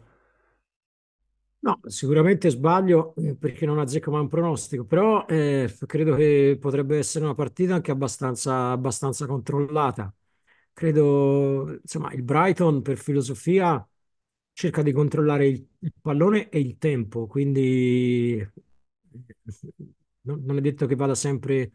[1.61, 6.97] No, sicuramente sbaglio eh, perché non azzecco mai un pronostico, però eh, credo che potrebbe
[6.97, 10.13] essere una partita anche abbastanza, abbastanza controllata.
[10.71, 13.85] Credo, insomma, il Brighton per filosofia
[14.53, 18.37] cerca di controllare il, il pallone e il tempo, quindi
[20.21, 21.71] non, non, è detto che vada sempre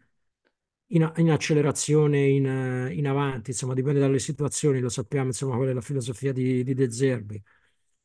[0.88, 5.72] in, in accelerazione, in, in, avanti, insomma, dipende dalle situazioni, lo sappiamo, insomma, qual è
[5.72, 7.42] la filosofia di, di De Zerbi.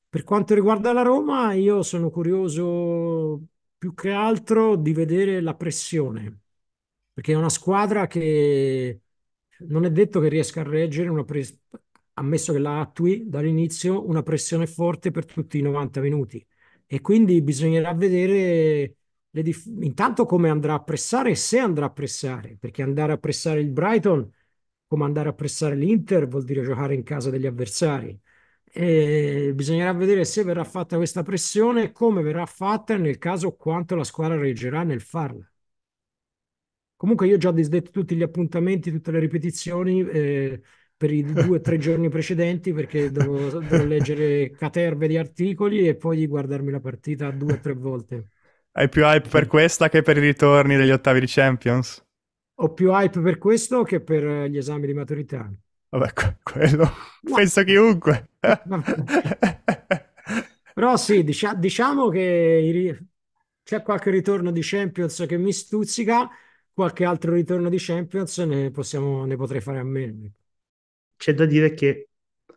[0.09, 3.43] Per quanto riguarda la Roma, io sono curioso
[3.77, 6.39] più che altro di vedere la pressione,
[7.13, 9.01] perché è una squadra che
[9.67, 11.61] non è detto che riesca a reggere una pressione,
[12.13, 16.43] ammesso che la attui dall'inizio, una pressione forte per tutti i 90 minuti.
[16.87, 18.95] E quindi bisognerà vedere
[19.29, 23.59] dif- intanto come andrà a pressare e se andrà a pressare, perché andare a pressare
[23.61, 24.27] il Brighton,
[24.87, 28.19] come andare a pressare l'Inter, vuol dire giocare in casa degli avversari
[28.71, 33.55] e bisognerà vedere se verrà fatta questa pressione e come verrà fatta e nel caso
[33.55, 35.49] quanto la squadra reggerà nel farla.
[36.95, 40.61] Comunque io ho già disdetto tutti gli appuntamenti, tutte le ripetizioni eh,
[40.97, 45.95] per i due o tre giorni precedenti perché devo, devo leggere caterve di articoli e
[45.95, 48.27] poi guardarmi la partita due o tre volte.
[48.73, 52.03] Hai più hype per questa che per i ritorni degli ottavi di Champions?
[52.61, 55.51] Ho più hype per questo che per gli esami di maturità.
[55.91, 56.91] Vabbè, quello
[57.23, 57.35] no.
[57.35, 58.29] penso chiunque.
[60.73, 62.99] Però sì, dicia- diciamo che
[63.63, 66.29] c'è qualche ritorno di Champions che mi stuzzica,
[66.73, 70.31] qualche altro ritorno di Champions ne, possiamo, ne potrei fare a meno.
[71.17, 72.09] C'è da dire che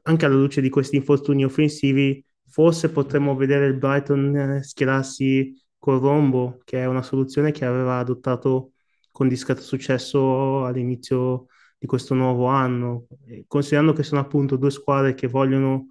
[0.03, 5.99] anche alla luce di questi infortuni offensivi, forse potremmo vedere il Brighton eh, schierarsi con
[5.99, 8.73] Rombo, che è una soluzione che aveva adottato
[9.11, 11.47] con discreto successo all'inizio
[11.83, 13.09] di questo nuovo anno,
[13.49, 15.89] considerando che sono appunto due squadre che vogliono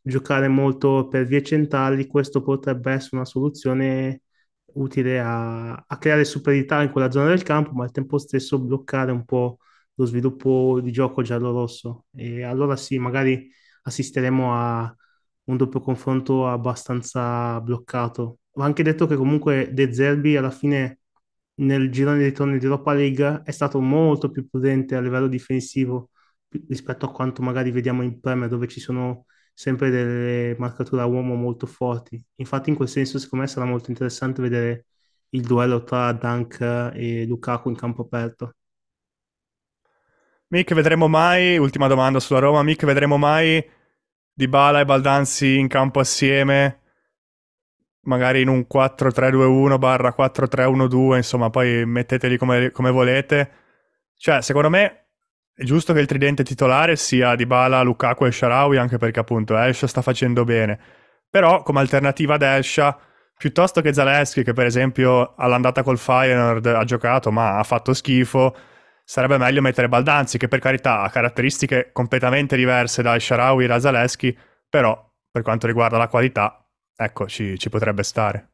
[0.00, 4.22] giocare molto per vie centrali, questo potrebbe essere una soluzione
[4.74, 9.10] utile a, a creare superiorità in quella zona del campo, ma al tempo stesso bloccare
[9.10, 9.58] un po'
[9.94, 12.04] lo sviluppo di gioco giallo-rosso.
[12.14, 13.50] E allora sì, magari
[13.82, 14.96] assisteremo a
[15.46, 18.38] un doppio confronto abbastanza bloccato.
[18.52, 21.00] Ho anche detto che comunque De Zerbi alla fine
[21.56, 26.10] nel girone di ritorno di Europa League è stato molto più prudente a livello difensivo
[26.68, 31.34] rispetto a quanto magari vediamo in Premier dove ci sono sempre delle marcature a uomo
[31.34, 32.22] molto forti.
[32.36, 34.86] Infatti in quel senso secondo me sarà molto interessante vedere
[35.30, 36.60] il duello tra Dunk
[36.94, 38.54] e Lukaku in campo aperto.
[40.48, 43.64] Mick, vedremo mai, ultima domanda sulla Roma, Mick, vedremo mai
[44.34, 46.81] Dybala e Baldanzi in campo assieme
[48.02, 53.50] magari in un 4-3-2-1 barra 4-3-1-2, insomma, poi metteteli come, come, volete.
[54.16, 55.06] Cioè, secondo me
[55.54, 59.86] è giusto che il tridente titolare sia Dybala, Lukaku e Sharawi, anche perché appunto Escia
[59.86, 60.78] sta facendo bene.
[61.28, 62.98] Però, come alternativa ad Escia,
[63.36, 68.54] piuttosto che Zaleschi, che per esempio all'andata col Feyenoord ha giocato ma ha fatto schifo,
[69.04, 73.80] sarebbe meglio mettere Baldanzi, che per carità ha caratteristiche completamente diverse da Sharawi e da
[73.80, 74.36] Zaleschi,
[74.68, 76.61] però per quanto riguarda la qualità
[76.96, 78.48] ecco, ci, ci potrebbe stare.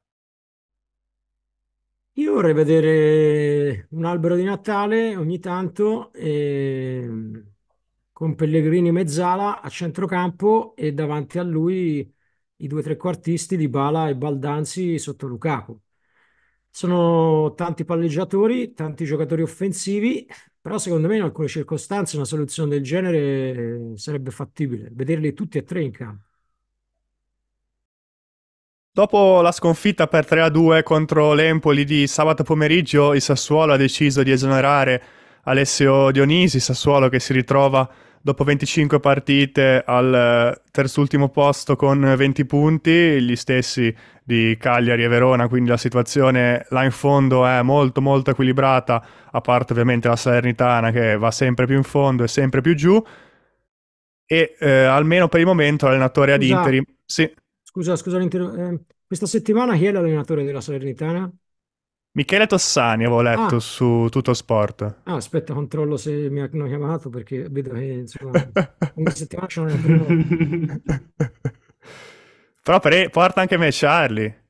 [2.18, 7.08] Io vorrei vedere un albero di Natale ogni tanto eh,
[8.12, 12.12] con Pellegrini mezzala a centrocampo e davanti a lui
[12.56, 15.80] i due trequartisti di Bala e Baldanzi sotto Lukaku.
[16.70, 20.26] Sono tanti palleggiatori, tanti giocatori offensivi,
[20.60, 25.64] però secondo me in alcune circostanze una soluzione del genere sarebbe fattibile, vederli tutti e
[25.64, 26.27] tre in campo.
[28.98, 34.32] Dopo la sconfitta per 3-2 contro l'Empoli di sabato pomeriggio, il Sassuolo ha deciso di
[34.32, 35.00] esonerare
[35.44, 37.88] Alessio Dionisi, Sassuolo che si ritrova
[38.20, 45.08] dopo 25 partite al eh, terzultimo posto con 20 punti, gli stessi di Cagliari e
[45.08, 50.16] Verona, quindi la situazione là in fondo è molto molto equilibrata, a parte ovviamente la
[50.16, 53.00] Salernitana che va sempre più in fondo e sempre più giù.
[54.26, 56.82] E eh, almeno per il momento l'allenatore ad interim...
[57.06, 57.32] Sì.
[57.78, 61.32] Scusa, scusa, eh, questa settimana chi è l'allenatore della Salernitana?
[62.10, 63.60] Michele Tossani avevo letto ah.
[63.60, 65.02] su Tutto Sport.
[65.04, 68.32] Ah, aspetta, controllo se mi hanno chiamato perché vedo che insomma
[68.96, 70.80] ogni settimana c'è un
[72.64, 74.48] Però per, porta anche me Charlie.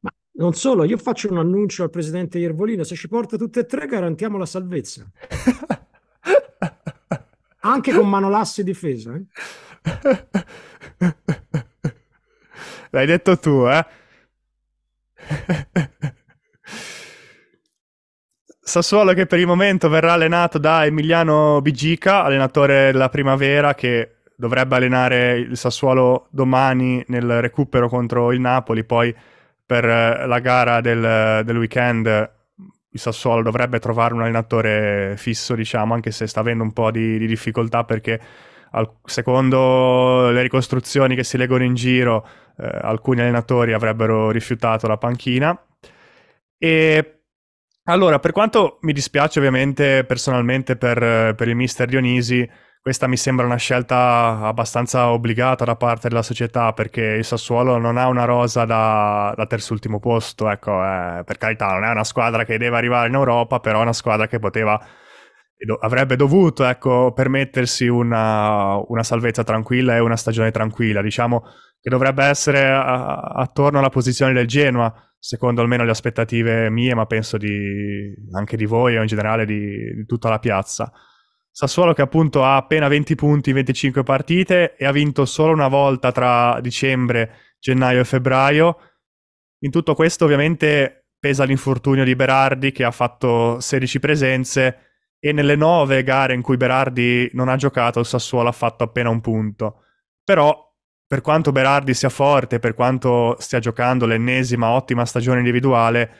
[0.00, 3.66] Ma non solo, io faccio un annuncio al presidente Iervolino, se ci porta tutte e
[3.66, 5.08] tre garantiamo la salvezza.
[7.62, 9.14] anche con Manolassi difesa.
[9.14, 9.26] Eh?
[12.94, 13.84] L'hai detto tu, eh?
[18.60, 24.76] Sassuolo che per il momento verrà allenato da Emiliano Bigica, allenatore della primavera che dovrebbe
[24.76, 29.12] allenare il Sassuolo domani nel recupero contro il Napoli, poi
[29.66, 35.94] per eh, la gara del, del weekend il Sassuolo dovrebbe trovare un allenatore fisso, diciamo,
[35.94, 38.20] anche se sta avendo un po' di, di difficoltà perché
[38.74, 42.26] al, secondo le ricostruzioni che si leggono in giro
[42.58, 45.58] eh, alcuni allenatori avrebbero rifiutato la panchina.
[46.58, 47.22] E
[47.84, 52.48] allora, per quanto mi dispiace ovviamente personalmente per, per il mister Dionisi,
[52.80, 57.96] questa mi sembra una scelta abbastanza obbligata da parte della società perché il Sassuolo non
[57.96, 62.44] ha una rosa da, da terzultimo posto, ecco, eh, per carità, non è una squadra
[62.44, 64.78] che deve arrivare in Europa, però è una squadra che poteva
[65.80, 71.02] avrebbe dovuto ecco, permettersi una, una, salvezza tranquilla e una stagione tranquilla.
[71.02, 71.44] Diciamo
[71.80, 77.06] che dovrebbe essere a, attorno alla posizione del Genoa, secondo almeno le aspettative mie, ma
[77.06, 80.92] penso di, anche di voi o in generale di, di, tutta la piazza.
[81.50, 85.68] Sassuolo che appunto ha appena 20 punti in 25 partite e ha vinto solo una
[85.68, 88.76] volta tra dicembre, gennaio e febbraio.
[89.60, 94.83] In tutto questo ovviamente pesa l'infortunio di Berardi che ha fatto 16 presenze
[95.26, 99.08] e nelle nove gare in cui Berardi non ha giocato il Sassuolo ha fatto appena
[99.08, 99.84] un punto.
[100.22, 100.54] Però
[101.06, 106.10] per quanto Berardi sia forte, per quanto stia giocando l'ennesima ottima stagione individuale,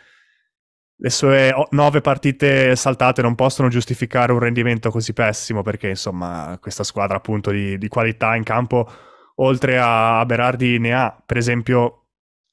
[0.96, 6.82] le sue nove partite saltate non possono giustificare un rendimento così pessimo perché insomma questa
[6.82, 8.90] squadra appunto di, di qualità in campo
[9.36, 12.06] oltre a Berardi ne ha per esempio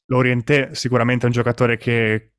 [0.08, 2.32] Lorientè sicuramente è un giocatore che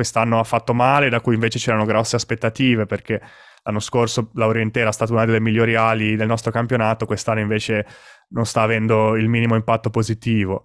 [0.00, 3.20] quest'anno ha fatto male da cui invece c'erano grosse aspettative perché
[3.62, 7.86] l'anno scorso Laurientè era stata una delle migliori ali del nostro campionato quest'anno invece
[8.28, 10.64] non sta avendo il minimo impatto positivo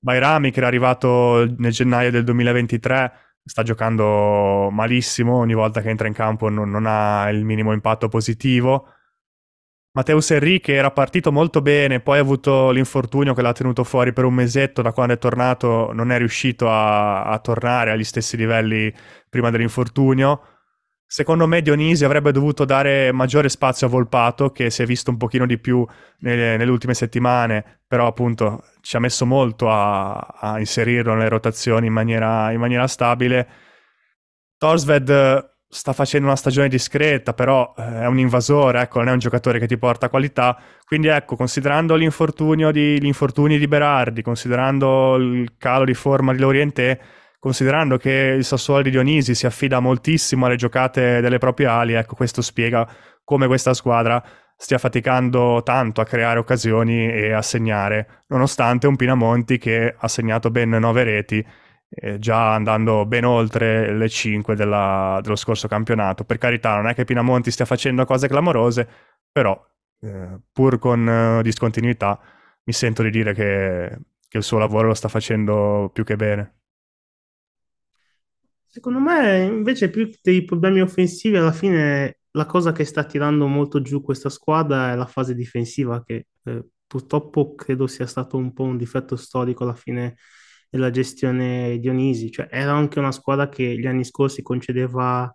[0.00, 3.12] Bairami che era arrivato nel gennaio del 2023
[3.44, 8.08] sta giocando malissimo, ogni volta che entra in campo non, non ha il minimo impatto
[8.08, 8.88] positivo.
[9.96, 14.24] Matteus Enrique era partito molto bene, poi ha avuto l'infortunio che l'ha tenuto fuori per
[14.24, 18.92] un mesetto, da quando è tornato non è riuscito a, a tornare agli stessi livelli
[19.30, 20.48] prima dell'infortunio.
[21.06, 25.16] Secondo me Dionisi avrebbe dovuto dare maggiore spazio a Volpato, che si è visto un
[25.16, 25.86] pochino di più
[26.18, 31.86] nelle, nelle ultime settimane, però appunto ci ha messo molto a, a inserirlo nelle rotazioni
[31.86, 33.48] in maniera, in maniera stabile.
[34.58, 39.18] Torsved sta facendo una stagione discreta, però eh, è un invasore, ecco, non è un
[39.18, 40.56] giocatore che ti porta qualità.
[40.86, 46.38] Quindi ecco, considerando l'infortunio di, gli infortuni di Berardi, considerando il calo di forma di
[46.38, 46.96] Lorientè,
[47.40, 52.14] considerando che il Sassuolo di Dionisi si affida moltissimo alle giocate delle proprie ali, ecco,
[52.14, 52.88] questo spiega
[53.24, 54.22] come questa squadra
[54.56, 60.50] stia faticando tanto a creare occasioni e a segnare, nonostante un Pinamonti che ha segnato
[60.50, 61.44] ben nove reti,
[61.88, 66.24] eh, già andando ben oltre le cinque della, dello scorso campionato.
[66.24, 68.88] Per carità, non è che Pinamonti stia facendo cose clamorose,
[69.30, 69.58] però
[70.00, 72.20] eh, pur con eh, discontinuità
[72.64, 76.54] mi sento di dire che, che il suo lavoro lo sta facendo più che bene.
[78.66, 83.80] Secondo me, invece, più dei problemi offensivi, alla fine la cosa che sta tirando molto
[83.80, 88.64] giù questa squadra è la fase difensiva, che eh, purtroppo credo sia stato un po'
[88.64, 90.16] un difetto storico alla fine
[90.70, 92.30] della gestione Dionisi.
[92.30, 95.34] Cioè, era anche una squadra che gli anni scorsi concedeva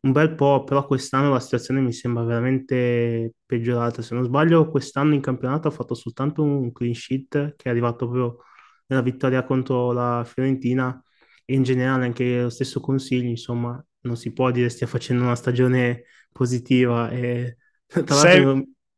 [0.00, 4.02] un bel po', però quest'anno la situazione mi sembra veramente peggiorata.
[4.02, 8.08] Se non sbaglio, quest'anno in campionato ha fatto soltanto un clean sheet che è arrivato
[8.08, 8.38] proprio
[8.86, 11.00] nella vittoria contro la Fiorentina
[11.44, 15.36] e in generale anche lo stesso Consiglio, insomma, non si può dire stia facendo una
[15.36, 17.08] stagione positiva.
[17.10, 18.02] E, tra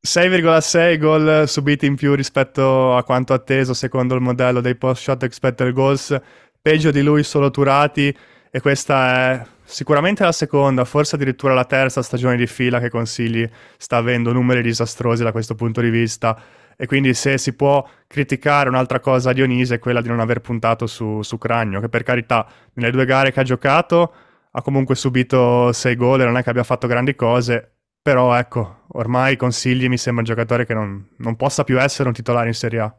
[0.06, 5.22] 6,6 gol subiti in più rispetto a quanto atteso secondo il modello dei post shot
[5.22, 6.14] expected goals,
[6.60, 8.14] peggio di lui solo Turati
[8.50, 13.48] e questa è sicuramente la seconda, forse addirittura la terza stagione di fila che Consigli
[13.78, 16.38] sta avendo numeri disastrosi da questo punto di vista.
[16.76, 20.40] E quindi se si può criticare un'altra cosa a Dionise è quella di non aver
[20.40, 24.12] puntato su, su Cragno, che per carità nelle due gare che ha giocato
[24.50, 27.73] ha comunque subito sei gol e non è che abbia fatto grandi cose,
[28.04, 32.14] però ecco, ormai Consigli mi sembra un giocatore che non, non possa più essere un
[32.14, 32.96] titolare in Serie A.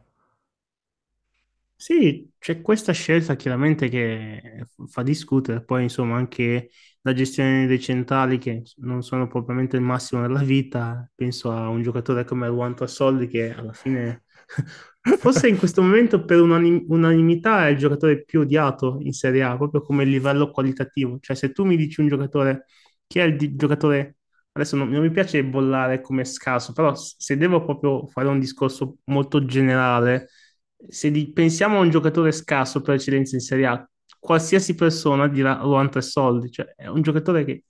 [1.78, 6.70] Sì, c'è questa scelta chiaramente che fa discutere, poi insomma anche
[7.02, 11.82] la gestione dei centrali che non sono propriamente il massimo della vita, penso a un
[11.82, 14.24] giocatore come Juan Soldi che alla fine
[15.18, 19.56] forse in questo momento per unanim- unanimità è il giocatore più odiato in Serie A,
[19.56, 22.64] proprio come livello qualitativo, cioè se tu mi dici un giocatore,
[23.06, 24.15] chi è il di- giocatore,
[24.56, 28.98] adesso non, non mi piace bollare come scarso, però se devo proprio fare un discorso
[29.04, 30.28] molto generale,
[30.88, 35.62] se di- pensiamo a un giocatore scarso per eccellenza in Serie A, qualsiasi persona dirà
[35.62, 37.64] Luan tre soldi, cioè è un giocatore che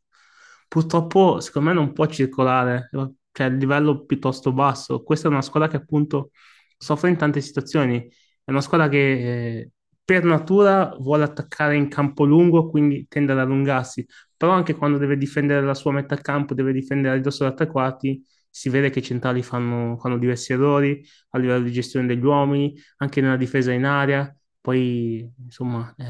[0.68, 2.88] purtroppo secondo me non può circolare,
[3.32, 5.02] cioè a livello piuttosto basso.
[5.02, 6.30] Questa è una squadra che appunto
[6.76, 7.98] soffre in tante situazioni,
[8.44, 9.70] è una squadra che eh,
[10.06, 15.18] per natura vuole attaccare in campo lungo, quindi tende ad allungarsi, però anche quando deve
[15.18, 19.00] difendere la sua metà campo, deve difendere a ridosso da tre quarti, si vede che
[19.00, 23.72] i centrali fanno, fanno diversi errori a livello di gestione degli uomini, anche nella difesa
[23.72, 24.34] in area.
[24.60, 26.04] Poi insomma eh,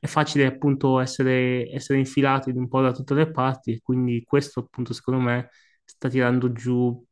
[0.00, 4.92] è facile appunto essere, essere infilati un po' da tutte le parti, quindi questo appunto
[4.92, 5.50] secondo me
[5.84, 7.02] sta tirando giù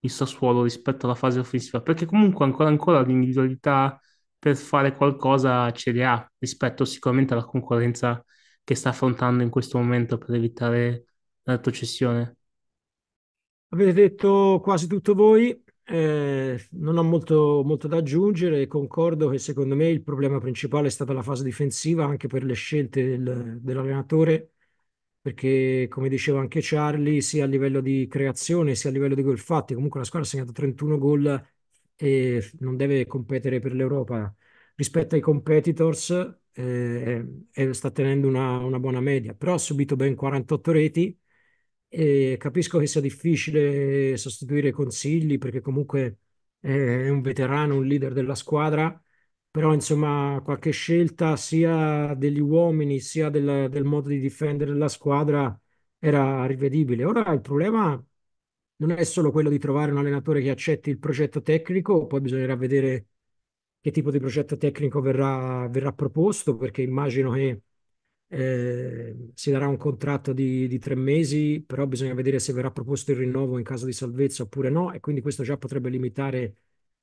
[0.00, 3.98] il Sassuolo rispetto alla fase offensiva, perché comunque ancora ancora l'individualità
[4.38, 8.24] per fare qualcosa ce le ha rispetto sicuramente alla concorrenza
[8.62, 11.04] che sta affrontando in questo momento per evitare
[11.42, 12.36] la retrocessione.
[13.68, 19.74] Avete detto quasi tutto voi, eh, non ho molto, molto da aggiungere, concordo che secondo
[19.74, 24.52] me il problema principale è stata la fase difensiva anche per le scelte del, dell'allenatore,
[25.20, 29.38] perché come diceva anche Charlie, sia a livello di creazione sia a livello di gol
[29.38, 31.46] fatti, comunque la squadra ha segnato 31 gol
[31.96, 34.34] e non deve competere per l'Europa
[34.74, 36.10] rispetto ai competitors
[36.52, 41.18] eh, eh, sta tenendo una, una, buona media, però ha subito ben 48 reti
[41.88, 46.18] e capisco che sia difficile sostituire Consigli perché comunque
[46.60, 49.00] è un veterano, un leader della squadra,
[49.50, 55.58] però insomma qualche scelta sia degli uomini sia del, del modo di difendere la squadra
[55.98, 57.04] era rivedibile.
[57.04, 58.02] Ora il problema
[58.76, 62.56] non è solo quello di trovare un allenatore che accetti il progetto tecnico, poi bisognerà
[62.56, 63.06] vedere
[63.80, 67.62] che tipo di progetto tecnico verrà, verrà proposto, perché immagino che
[68.28, 73.12] eh, si darà un contratto di, di, tre mesi, però bisogna vedere se verrà proposto
[73.12, 76.56] il rinnovo in caso di salvezza oppure no, e quindi questo già potrebbe limitare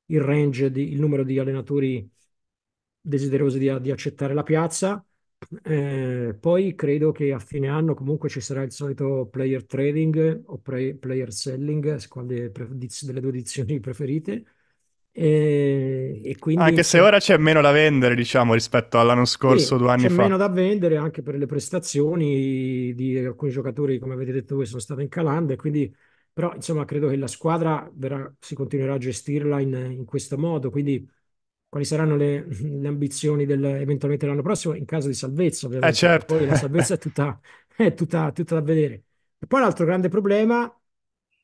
[0.07, 2.09] il range, di, il numero di allenatori
[3.01, 5.05] desiderosi di, di accettare la piazza.
[5.63, 10.57] Eh, poi credo che a fine anno comunque ci sarà il solito player trading o
[10.57, 14.43] player selling, secondo delle due edizioni preferite.
[15.15, 19.81] E, e quindi, anche se ora c'è meno da vendere, diciamo, rispetto all'anno scorso, sì,
[19.83, 20.15] due anni c'è fa.
[20.15, 24.65] C'è meno da vendere anche per le prestazioni di alcuni giocatori, come avete detto voi,
[24.65, 25.55] sono stati in calanda.
[25.55, 25.95] Quindi,
[26.33, 30.71] però, insomma, credo che la squadra verrà, si continuerà a gestirla in, in questo modo.
[30.71, 31.07] Quindi
[31.73, 35.95] quali saranno le, le ambizioni del, eventualmente l'anno prossimo in caso di salvezza, ovviamente.
[35.95, 36.35] Eh certo.
[36.35, 37.39] Poi la salvezza è tutta,
[37.75, 39.05] è tutta, tutta da vedere.
[39.39, 40.71] E poi l'altro grande problema,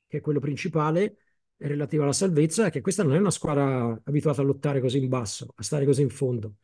[0.08, 1.18] che è quello principale,
[1.58, 5.00] è relativo alla salvezza, è che questa non è una squadra abituata a lottare così
[5.00, 6.58] in basso, a stare così in fondo.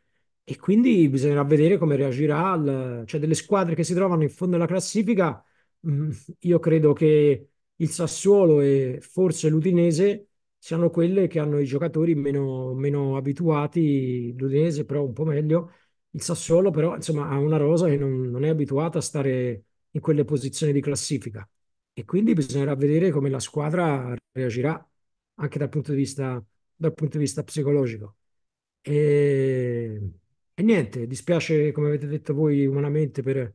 [0.43, 2.51] E quindi bisognerà vedere come reagirà.
[2.51, 5.43] Al, cioè, delle squadre che si trovano in fondo alla classifica,
[5.87, 6.11] mm,
[6.41, 10.27] io credo che il Sassuolo e forse l'Udinese
[10.65, 15.71] siano quelle che hanno i giocatori meno, meno abituati, l'Udinese però un po' meglio,
[16.11, 20.01] il Sassuolo però insomma ha una rosa che non, non è abituata a stare in
[20.01, 21.47] quelle posizioni di classifica
[21.93, 24.89] e quindi bisognerà vedere come la squadra reagirà
[25.35, 26.43] anche dal punto di vista,
[26.77, 28.15] punto di vista psicologico.
[28.81, 29.99] E,
[30.53, 33.53] e niente, dispiace come avete detto voi umanamente per,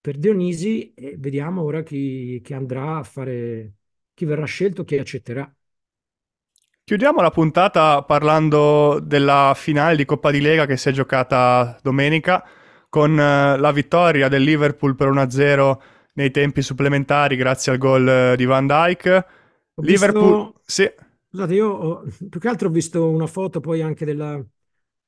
[0.00, 3.74] per Dionisi e vediamo ora chi, chi andrà a fare,
[4.14, 5.50] chi verrà scelto, chi accetterà.
[6.90, 12.44] Chiudiamo la puntata parlando della finale di Coppa di Lega che si è giocata domenica
[12.88, 15.78] con eh, la vittoria del Liverpool per 1-0
[16.14, 19.14] nei tempi supplementari grazie al gol eh, di Van Dyke.
[19.74, 20.60] Ho Liverpool, visto...
[20.64, 20.90] sì.
[21.28, 22.04] Scusate, io ho...
[22.28, 24.44] più che altro ho visto una foto poi anche della,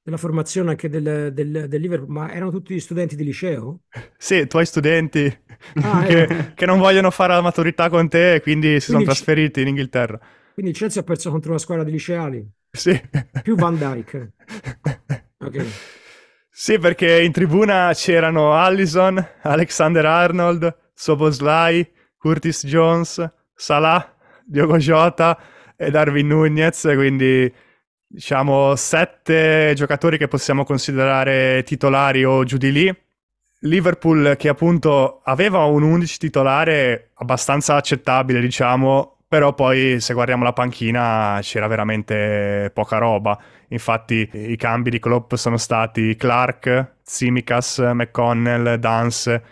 [0.00, 3.80] della formazione anche del, del, del, Liverpool, ma erano tutti studenti di liceo?
[4.16, 5.36] Sì, tuoi studenti
[5.82, 6.54] ah, che, eh.
[6.54, 9.66] che, non vogliono fare la maturità con te e quindi si quindi sono trasferiti in
[9.66, 10.20] Inghilterra.
[10.54, 12.46] Quindi il Chelsea ha perso contro una squadra di liceali.
[12.70, 13.00] Sì.
[13.42, 14.32] Più Van Dyke.
[15.42, 15.66] Ok.
[16.48, 25.36] Sì, perché in tribuna c'erano Allison, Alexander Arnold, Soboslai, Curtis Jones, Salah, Diogo Jota
[25.76, 27.52] e Darwin Nunez, quindi
[28.06, 32.96] diciamo sette giocatori che possiamo considerare titolari o giù di lì.
[33.60, 40.52] Liverpool che appunto aveva un 11 titolare abbastanza accettabile, diciamo, però poi se guardiamo la
[40.52, 43.40] panchina c'era veramente poca roba.
[43.68, 49.42] Infatti i cambi di Klopp sono stati Clark, Tsimikas, McConnell, Dance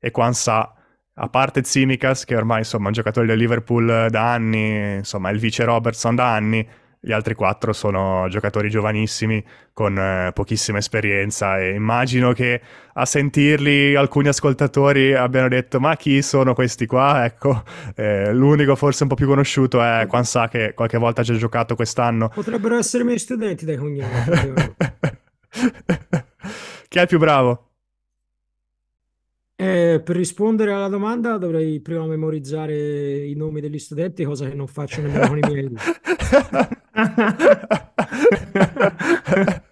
[0.00, 0.74] e Kwanzaa.
[1.14, 5.32] A parte Tsimikas, che ormai insomma è un giocatore del Liverpool da anni, insomma è
[5.32, 6.68] il vice Robertson da anni,
[7.00, 12.60] gli altri quattro sono giocatori giovanissimi con eh, pochissima esperienza e immagino che
[12.92, 17.24] a sentirli alcuni ascoltatori abbiano detto ma chi sono questi qua?
[17.24, 17.62] Ecco,
[17.94, 21.76] eh, l'unico forse un po' più conosciuto è Quansà che qualche volta ha già giocato
[21.76, 22.28] quest'anno.
[22.28, 24.10] Potrebbero essere i miei studenti dai cognomi.
[26.88, 27.62] chi è il più bravo?
[29.60, 34.68] Eh, per rispondere alla domanda dovrei prima memorizzare i nomi degli studenti, cosa che non
[34.68, 35.72] faccio nemmeno con i miei.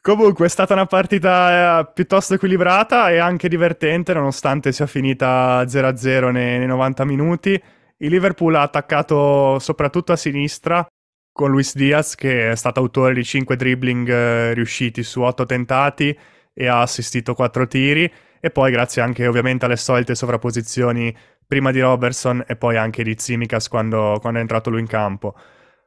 [0.00, 6.30] Comunque è stata una partita eh, piuttosto equilibrata e anche divertente nonostante sia finita 0-0
[6.30, 7.60] nei, nei 90 minuti.
[7.98, 10.86] Il Liverpool ha attaccato soprattutto a sinistra
[11.32, 16.16] con Luis Diaz che è stato autore di 5 dribbling eh, riusciti su 8 tentati
[16.54, 21.14] e ha assistito 4 tiri e poi grazie anche ovviamente alle solite sovrapposizioni
[21.48, 25.34] prima di Robertson e poi anche di Tsimikas quando, quando è entrato lui in campo.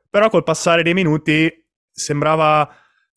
[0.10, 1.50] Però col passare dei minuti
[1.92, 2.68] sembrava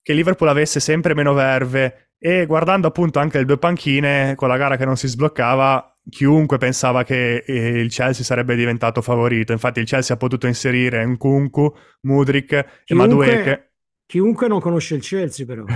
[0.02, 4.58] che Liverpool avesse sempre meno verve e guardando appunto anche le due panchine con la
[4.58, 9.52] gara che non si sbloccava chiunque pensava che eh, il Chelsea sarebbe diventato favorito.
[9.52, 13.72] Infatti il Chelsea ha potuto inserire Nkunku, Mudrik chiunque, e Madueke.
[14.06, 15.64] chiunque non conosce il Chelsea però.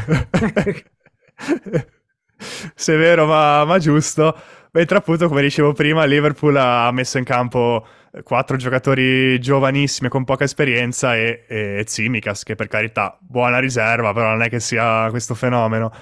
[2.75, 4.37] Severo ma, ma giusto
[4.73, 7.87] mentre appunto come dicevo prima Liverpool ha messo in campo
[8.23, 14.31] quattro giocatori giovanissimi con poca esperienza e, e Tsimikas, che per carità, buona riserva, però
[14.31, 15.93] non è che sia questo fenomeno.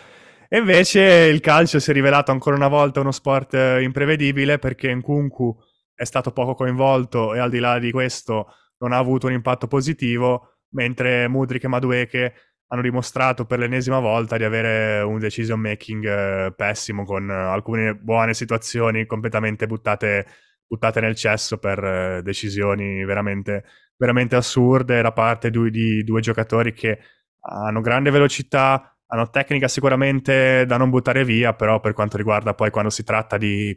[0.49, 5.57] E invece il calcio si è rivelato ancora una volta uno sport imprevedibile perché Nkunku
[5.95, 9.67] è stato poco coinvolto e al di là di questo non ha avuto un impatto
[9.67, 12.35] positivo, mentre Mudrik e Madueke
[12.69, 18.35] hanno dimostrato per l'ennesima volta di avere un decision making eh, pessimo con alcune buone
[18.35, 20.27] situazioni completamente buttate,
[20.67, 23.65] buttate nel cesso per eh, decisioni veramente,
[23.97, 26.99] veramente, assurde da parte di, di due giocatori che
[27.41, 32.71] hanno grande velocità, hanno tecnica sicuramente da non buttare via, però per quanto riguarda poi
[32.71, 33.77] quando si tratta di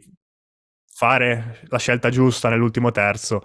[0.92, 3.42] fare la scelta giusta nell'ultimo terzo,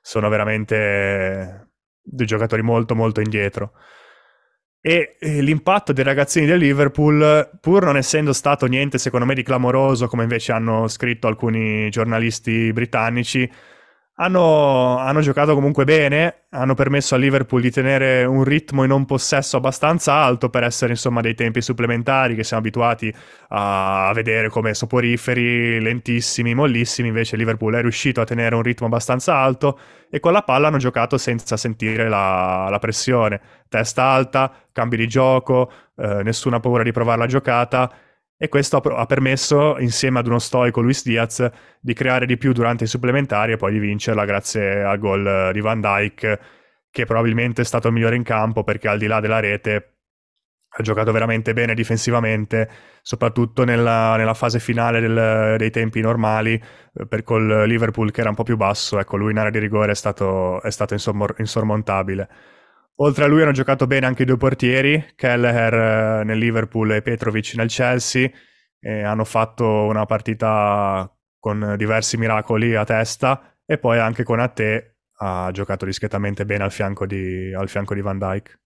[0.00, 3.72] sono veramente due giocatori molto molto indietro
[4.86, 10.06] e l'impatto dei ragazzini del Liverpool, pur non essendo stato niente secondo me di clamoroso,
[10.06, 13.50] come invece hanno scritto alcuni giornalisti britannici,
[14.18, 19.04] hanno, hanno, giocato comunque bene, hanno permesso al Liverpool di tenere un ritmo in non
[19.04, 23.12] possesso abbastanza alto per essere insomma dei tempi supplementari che siamo abituati
[23.48, 29.36] a, vedere come soporiferi, lentissimi, mollissimi, invece Liverpool è riuscito a tenere un ritmo abbastanza
[29.36, 34.96] alto e con la palla hanno giocato senza sentire la, la pressione, testa alta, cambi
[34.96, 37.92] di gioco, eh, nessuna paura di provare la giocata
[38.38, 41.48] e questo ha permesso, insieme ad uno stoico Luis Diaz,
[41.80, 45.60] di creare di più durante i supplementari e poi di vincerla grazie al gol di
[45.60, 46.40] Van Dyke,
[46.90, 49.96] che probabilmente è stato il migliore in campo perché al di là della rete
[50.78, 52.68] ha giocato veramente bene difensivamente,
[53.00, 56.52] soprattutto nella, nella fase finale del, dei tempi normali,
[56.92, 59.58] eh, per col Liverpool che era un po' più basso, ecco lui in area di
[59.58, 62.28] rigore è stato, è stato insormontabile.
[62.98, 67.02] Oltre a lui hanno giocato bene anche i due portieri, Kelleher eh, nel Liverpool e
[67.02, 68.30] Petrovic nel Chelsea,
[68.78, 74.96] e hanno fatto una partita con diversi miracoli a testa e poi anche con Atte
[75.18, 78.60] ha giocato discretamente bene al fianco di, al fianco di Van Dyke.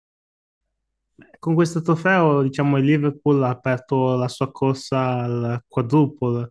[1.39, 6.51] Con questo trofeo, diciamo, il Liverpool ha aperto la sua corsa al quadruple.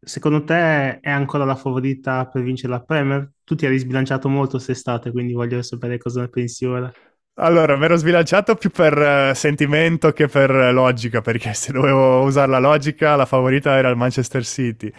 [0.00, 3.30] Secondo te è ancora la favorita per vincere la Premier?
[3.44, 6.92] Tu ti hai sbilanciato molto quest'estate, quindi voglio sapere cosa ne pensi ora.
[7.36, 8.96] Allora, mi ero sbilanciato più per
[9.30, 13.88] uh, sentimento che per uh, logica, perché se dovevo usare la logica, la favorita era
[13.88, 14.92] il Manchester City.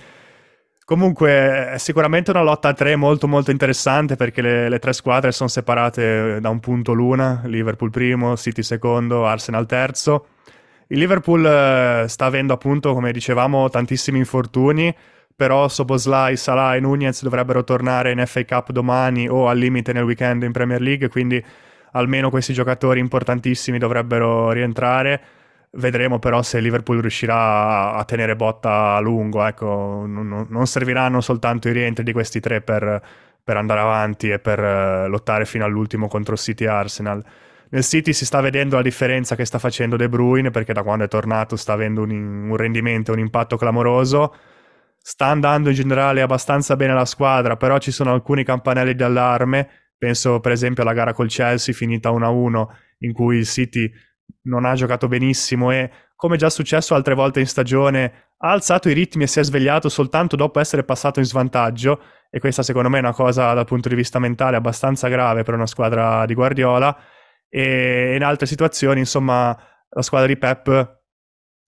[0.84, 5.32] Comunque, è sicuramente una lotta a tre molto molto interessante perché le, le, tre squadre
[5.32, 10.26] sono separate da un punto l'una, Liverpool primo, City secondo, Arsenal terzo.
[10.88, 14.94] Il Liverpool sta avendo appunto, come dicevamo, tantissimi infortuni,
[15.36, 20.04] però Soboslai, Salah e Nunez dovrebbero tornare in FA Cup domani o al limite nel
[20.04, 21.44] weekend in Premier League, quindi
[21.94, 25.22] almeno questi giocatori importantissimi dovrebbero rientrare.
[25.72, 29.44] Vedremo però se Liverpool riuscirà a tenere botta a lungo.
[29.44, 33.02] Ecco, non, serviranno soltanto i rientri di questi tre per,
[33.44, 37.24] per andare avanti e per uh, lottare fino all'ultimo contro City e Arsenal.
[37.70, 41.06] Nel City si sta vedendo la differenza che sta facendo De Bruyne perché da quando
[41.06, 44.36] è tornato sta avendo un, un rendimento, un impatto clamoroso.
[45.06, 49.70] Sta andando in generale abbastanza bene la squadra, però ci sono alcuni campanelli d'allarme
[50.04, 52.66] Penso per esempio alla gara col Chelsea finita 1-1
[53.00, 53.90] in cui il City
[54.48, 58.94] non ha giocato benissimo e come già successo altre volte in stagione ha alzato i
[58.94, 62.98] ritmi e si è svegliato soltanto dopo essere passato in svantaggio e questa secondo me
[62.98, 66.98] è una cosa dal punto di vista mentale abbastanza grave per una squadra di Guardiola
[67.48, 71.02] e in altre situazioni insomma la squadra di Pep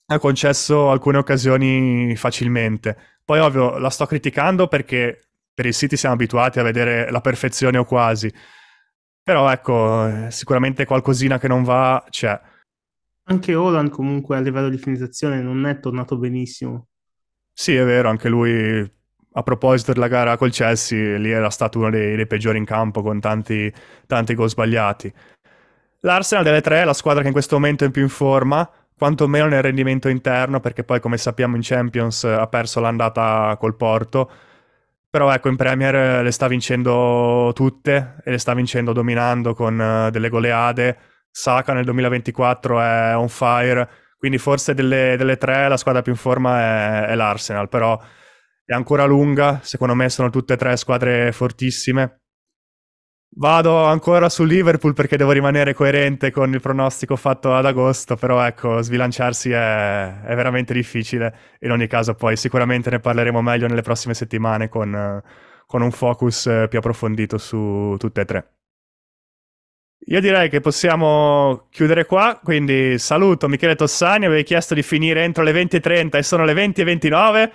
[0.08, 2.98] ha concesso alcune occasioni facilmente.
[3.24, 5.25] Poi ovvio la sto criticando perché
[5.56, 8.32] per il City siamo abituati a vedere la perfezione o quasi.
[9.24, 12.40] Però ecco, sicuramente qualcosina che non va c'è.
[13.24, 16.90] Anche Holland comunque a livello di finalizzazione non è tornato benissimo.
[17.52, 18.94] Sì, è vero, anche lui
[19.38, 23.02] a proposito della gara col Chelsea, lì era stato uno dei, dei peggiori in campo
[23.02, 23.74] con tanti,
[24.06, 25.12] tanti gol sbagliati.
[26.02, 29.48] L'Arsenal delle tre è la squadra che in questo momento è più in forma, quantomeno
[29.48, 34.32] nel rendimento interno, perché poi come sappiamo in Champions ha perso l'andata col Porto
[35.16, 40.10] però ecco, in Premier le sta vincendo tutte e le sta vincendo dominando con uh,
[40.10, 40.98] delle goleade.
[41.32, 46.18] Saka nel 2024 è on fire, quindi forse delle, delle tre la squadra più in
[46.18, 47.98] forma è, è l'Arsenal, però
[48.66, 52.25] è ancora lunga, secondo me sono tutte e tre squadre fortissime
[53.38, 58.42] Vado ancora su Liverpool perché devo rimanere coerente con il pronostico fatto ad agosto, però
[58.42, 61.36] ecco, sbilanciarsi è, è veramente difficile.
[61.60, 65.22] In ogni caso poi sicuramente ne parleremo meglio nelle prossime settimane con,
[65.66, 68.50] con un focus più approfondito su tutte e tre.
[70.08, 75.44] Io direi che possiamo chiudere qua, quindi saluto Michele Tossani, avevi chiesto di finire entro
[75.44, 77.52] le 20.30 e sono le 20.29.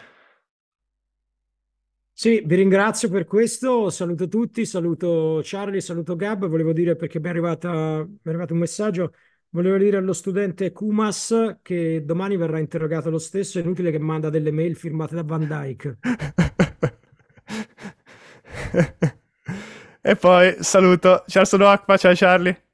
[2.21, 7.25] Sì, vi ringrazio per questo, saluto tutti, saluto Charlie, saluto Gab, volevo dire perché mi
[7.25, 9.15] è, arrivata, mi è arrivato un messaggio,
[9.49, 14.29] volevo dire allo studente Kumas che domani verrà interrogato lo stesso, è inutile che manda
[14.29, 15.97] delle mail firmate da Van Dyke.
[20.03, 22.67] e poi saluto, ciao sono Akpa, ciao Charlie.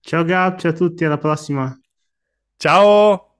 [0.00, 1.72] Ciao Gab, ciao a tutti, alla prossima.
[2.56, 3.33] Ciao!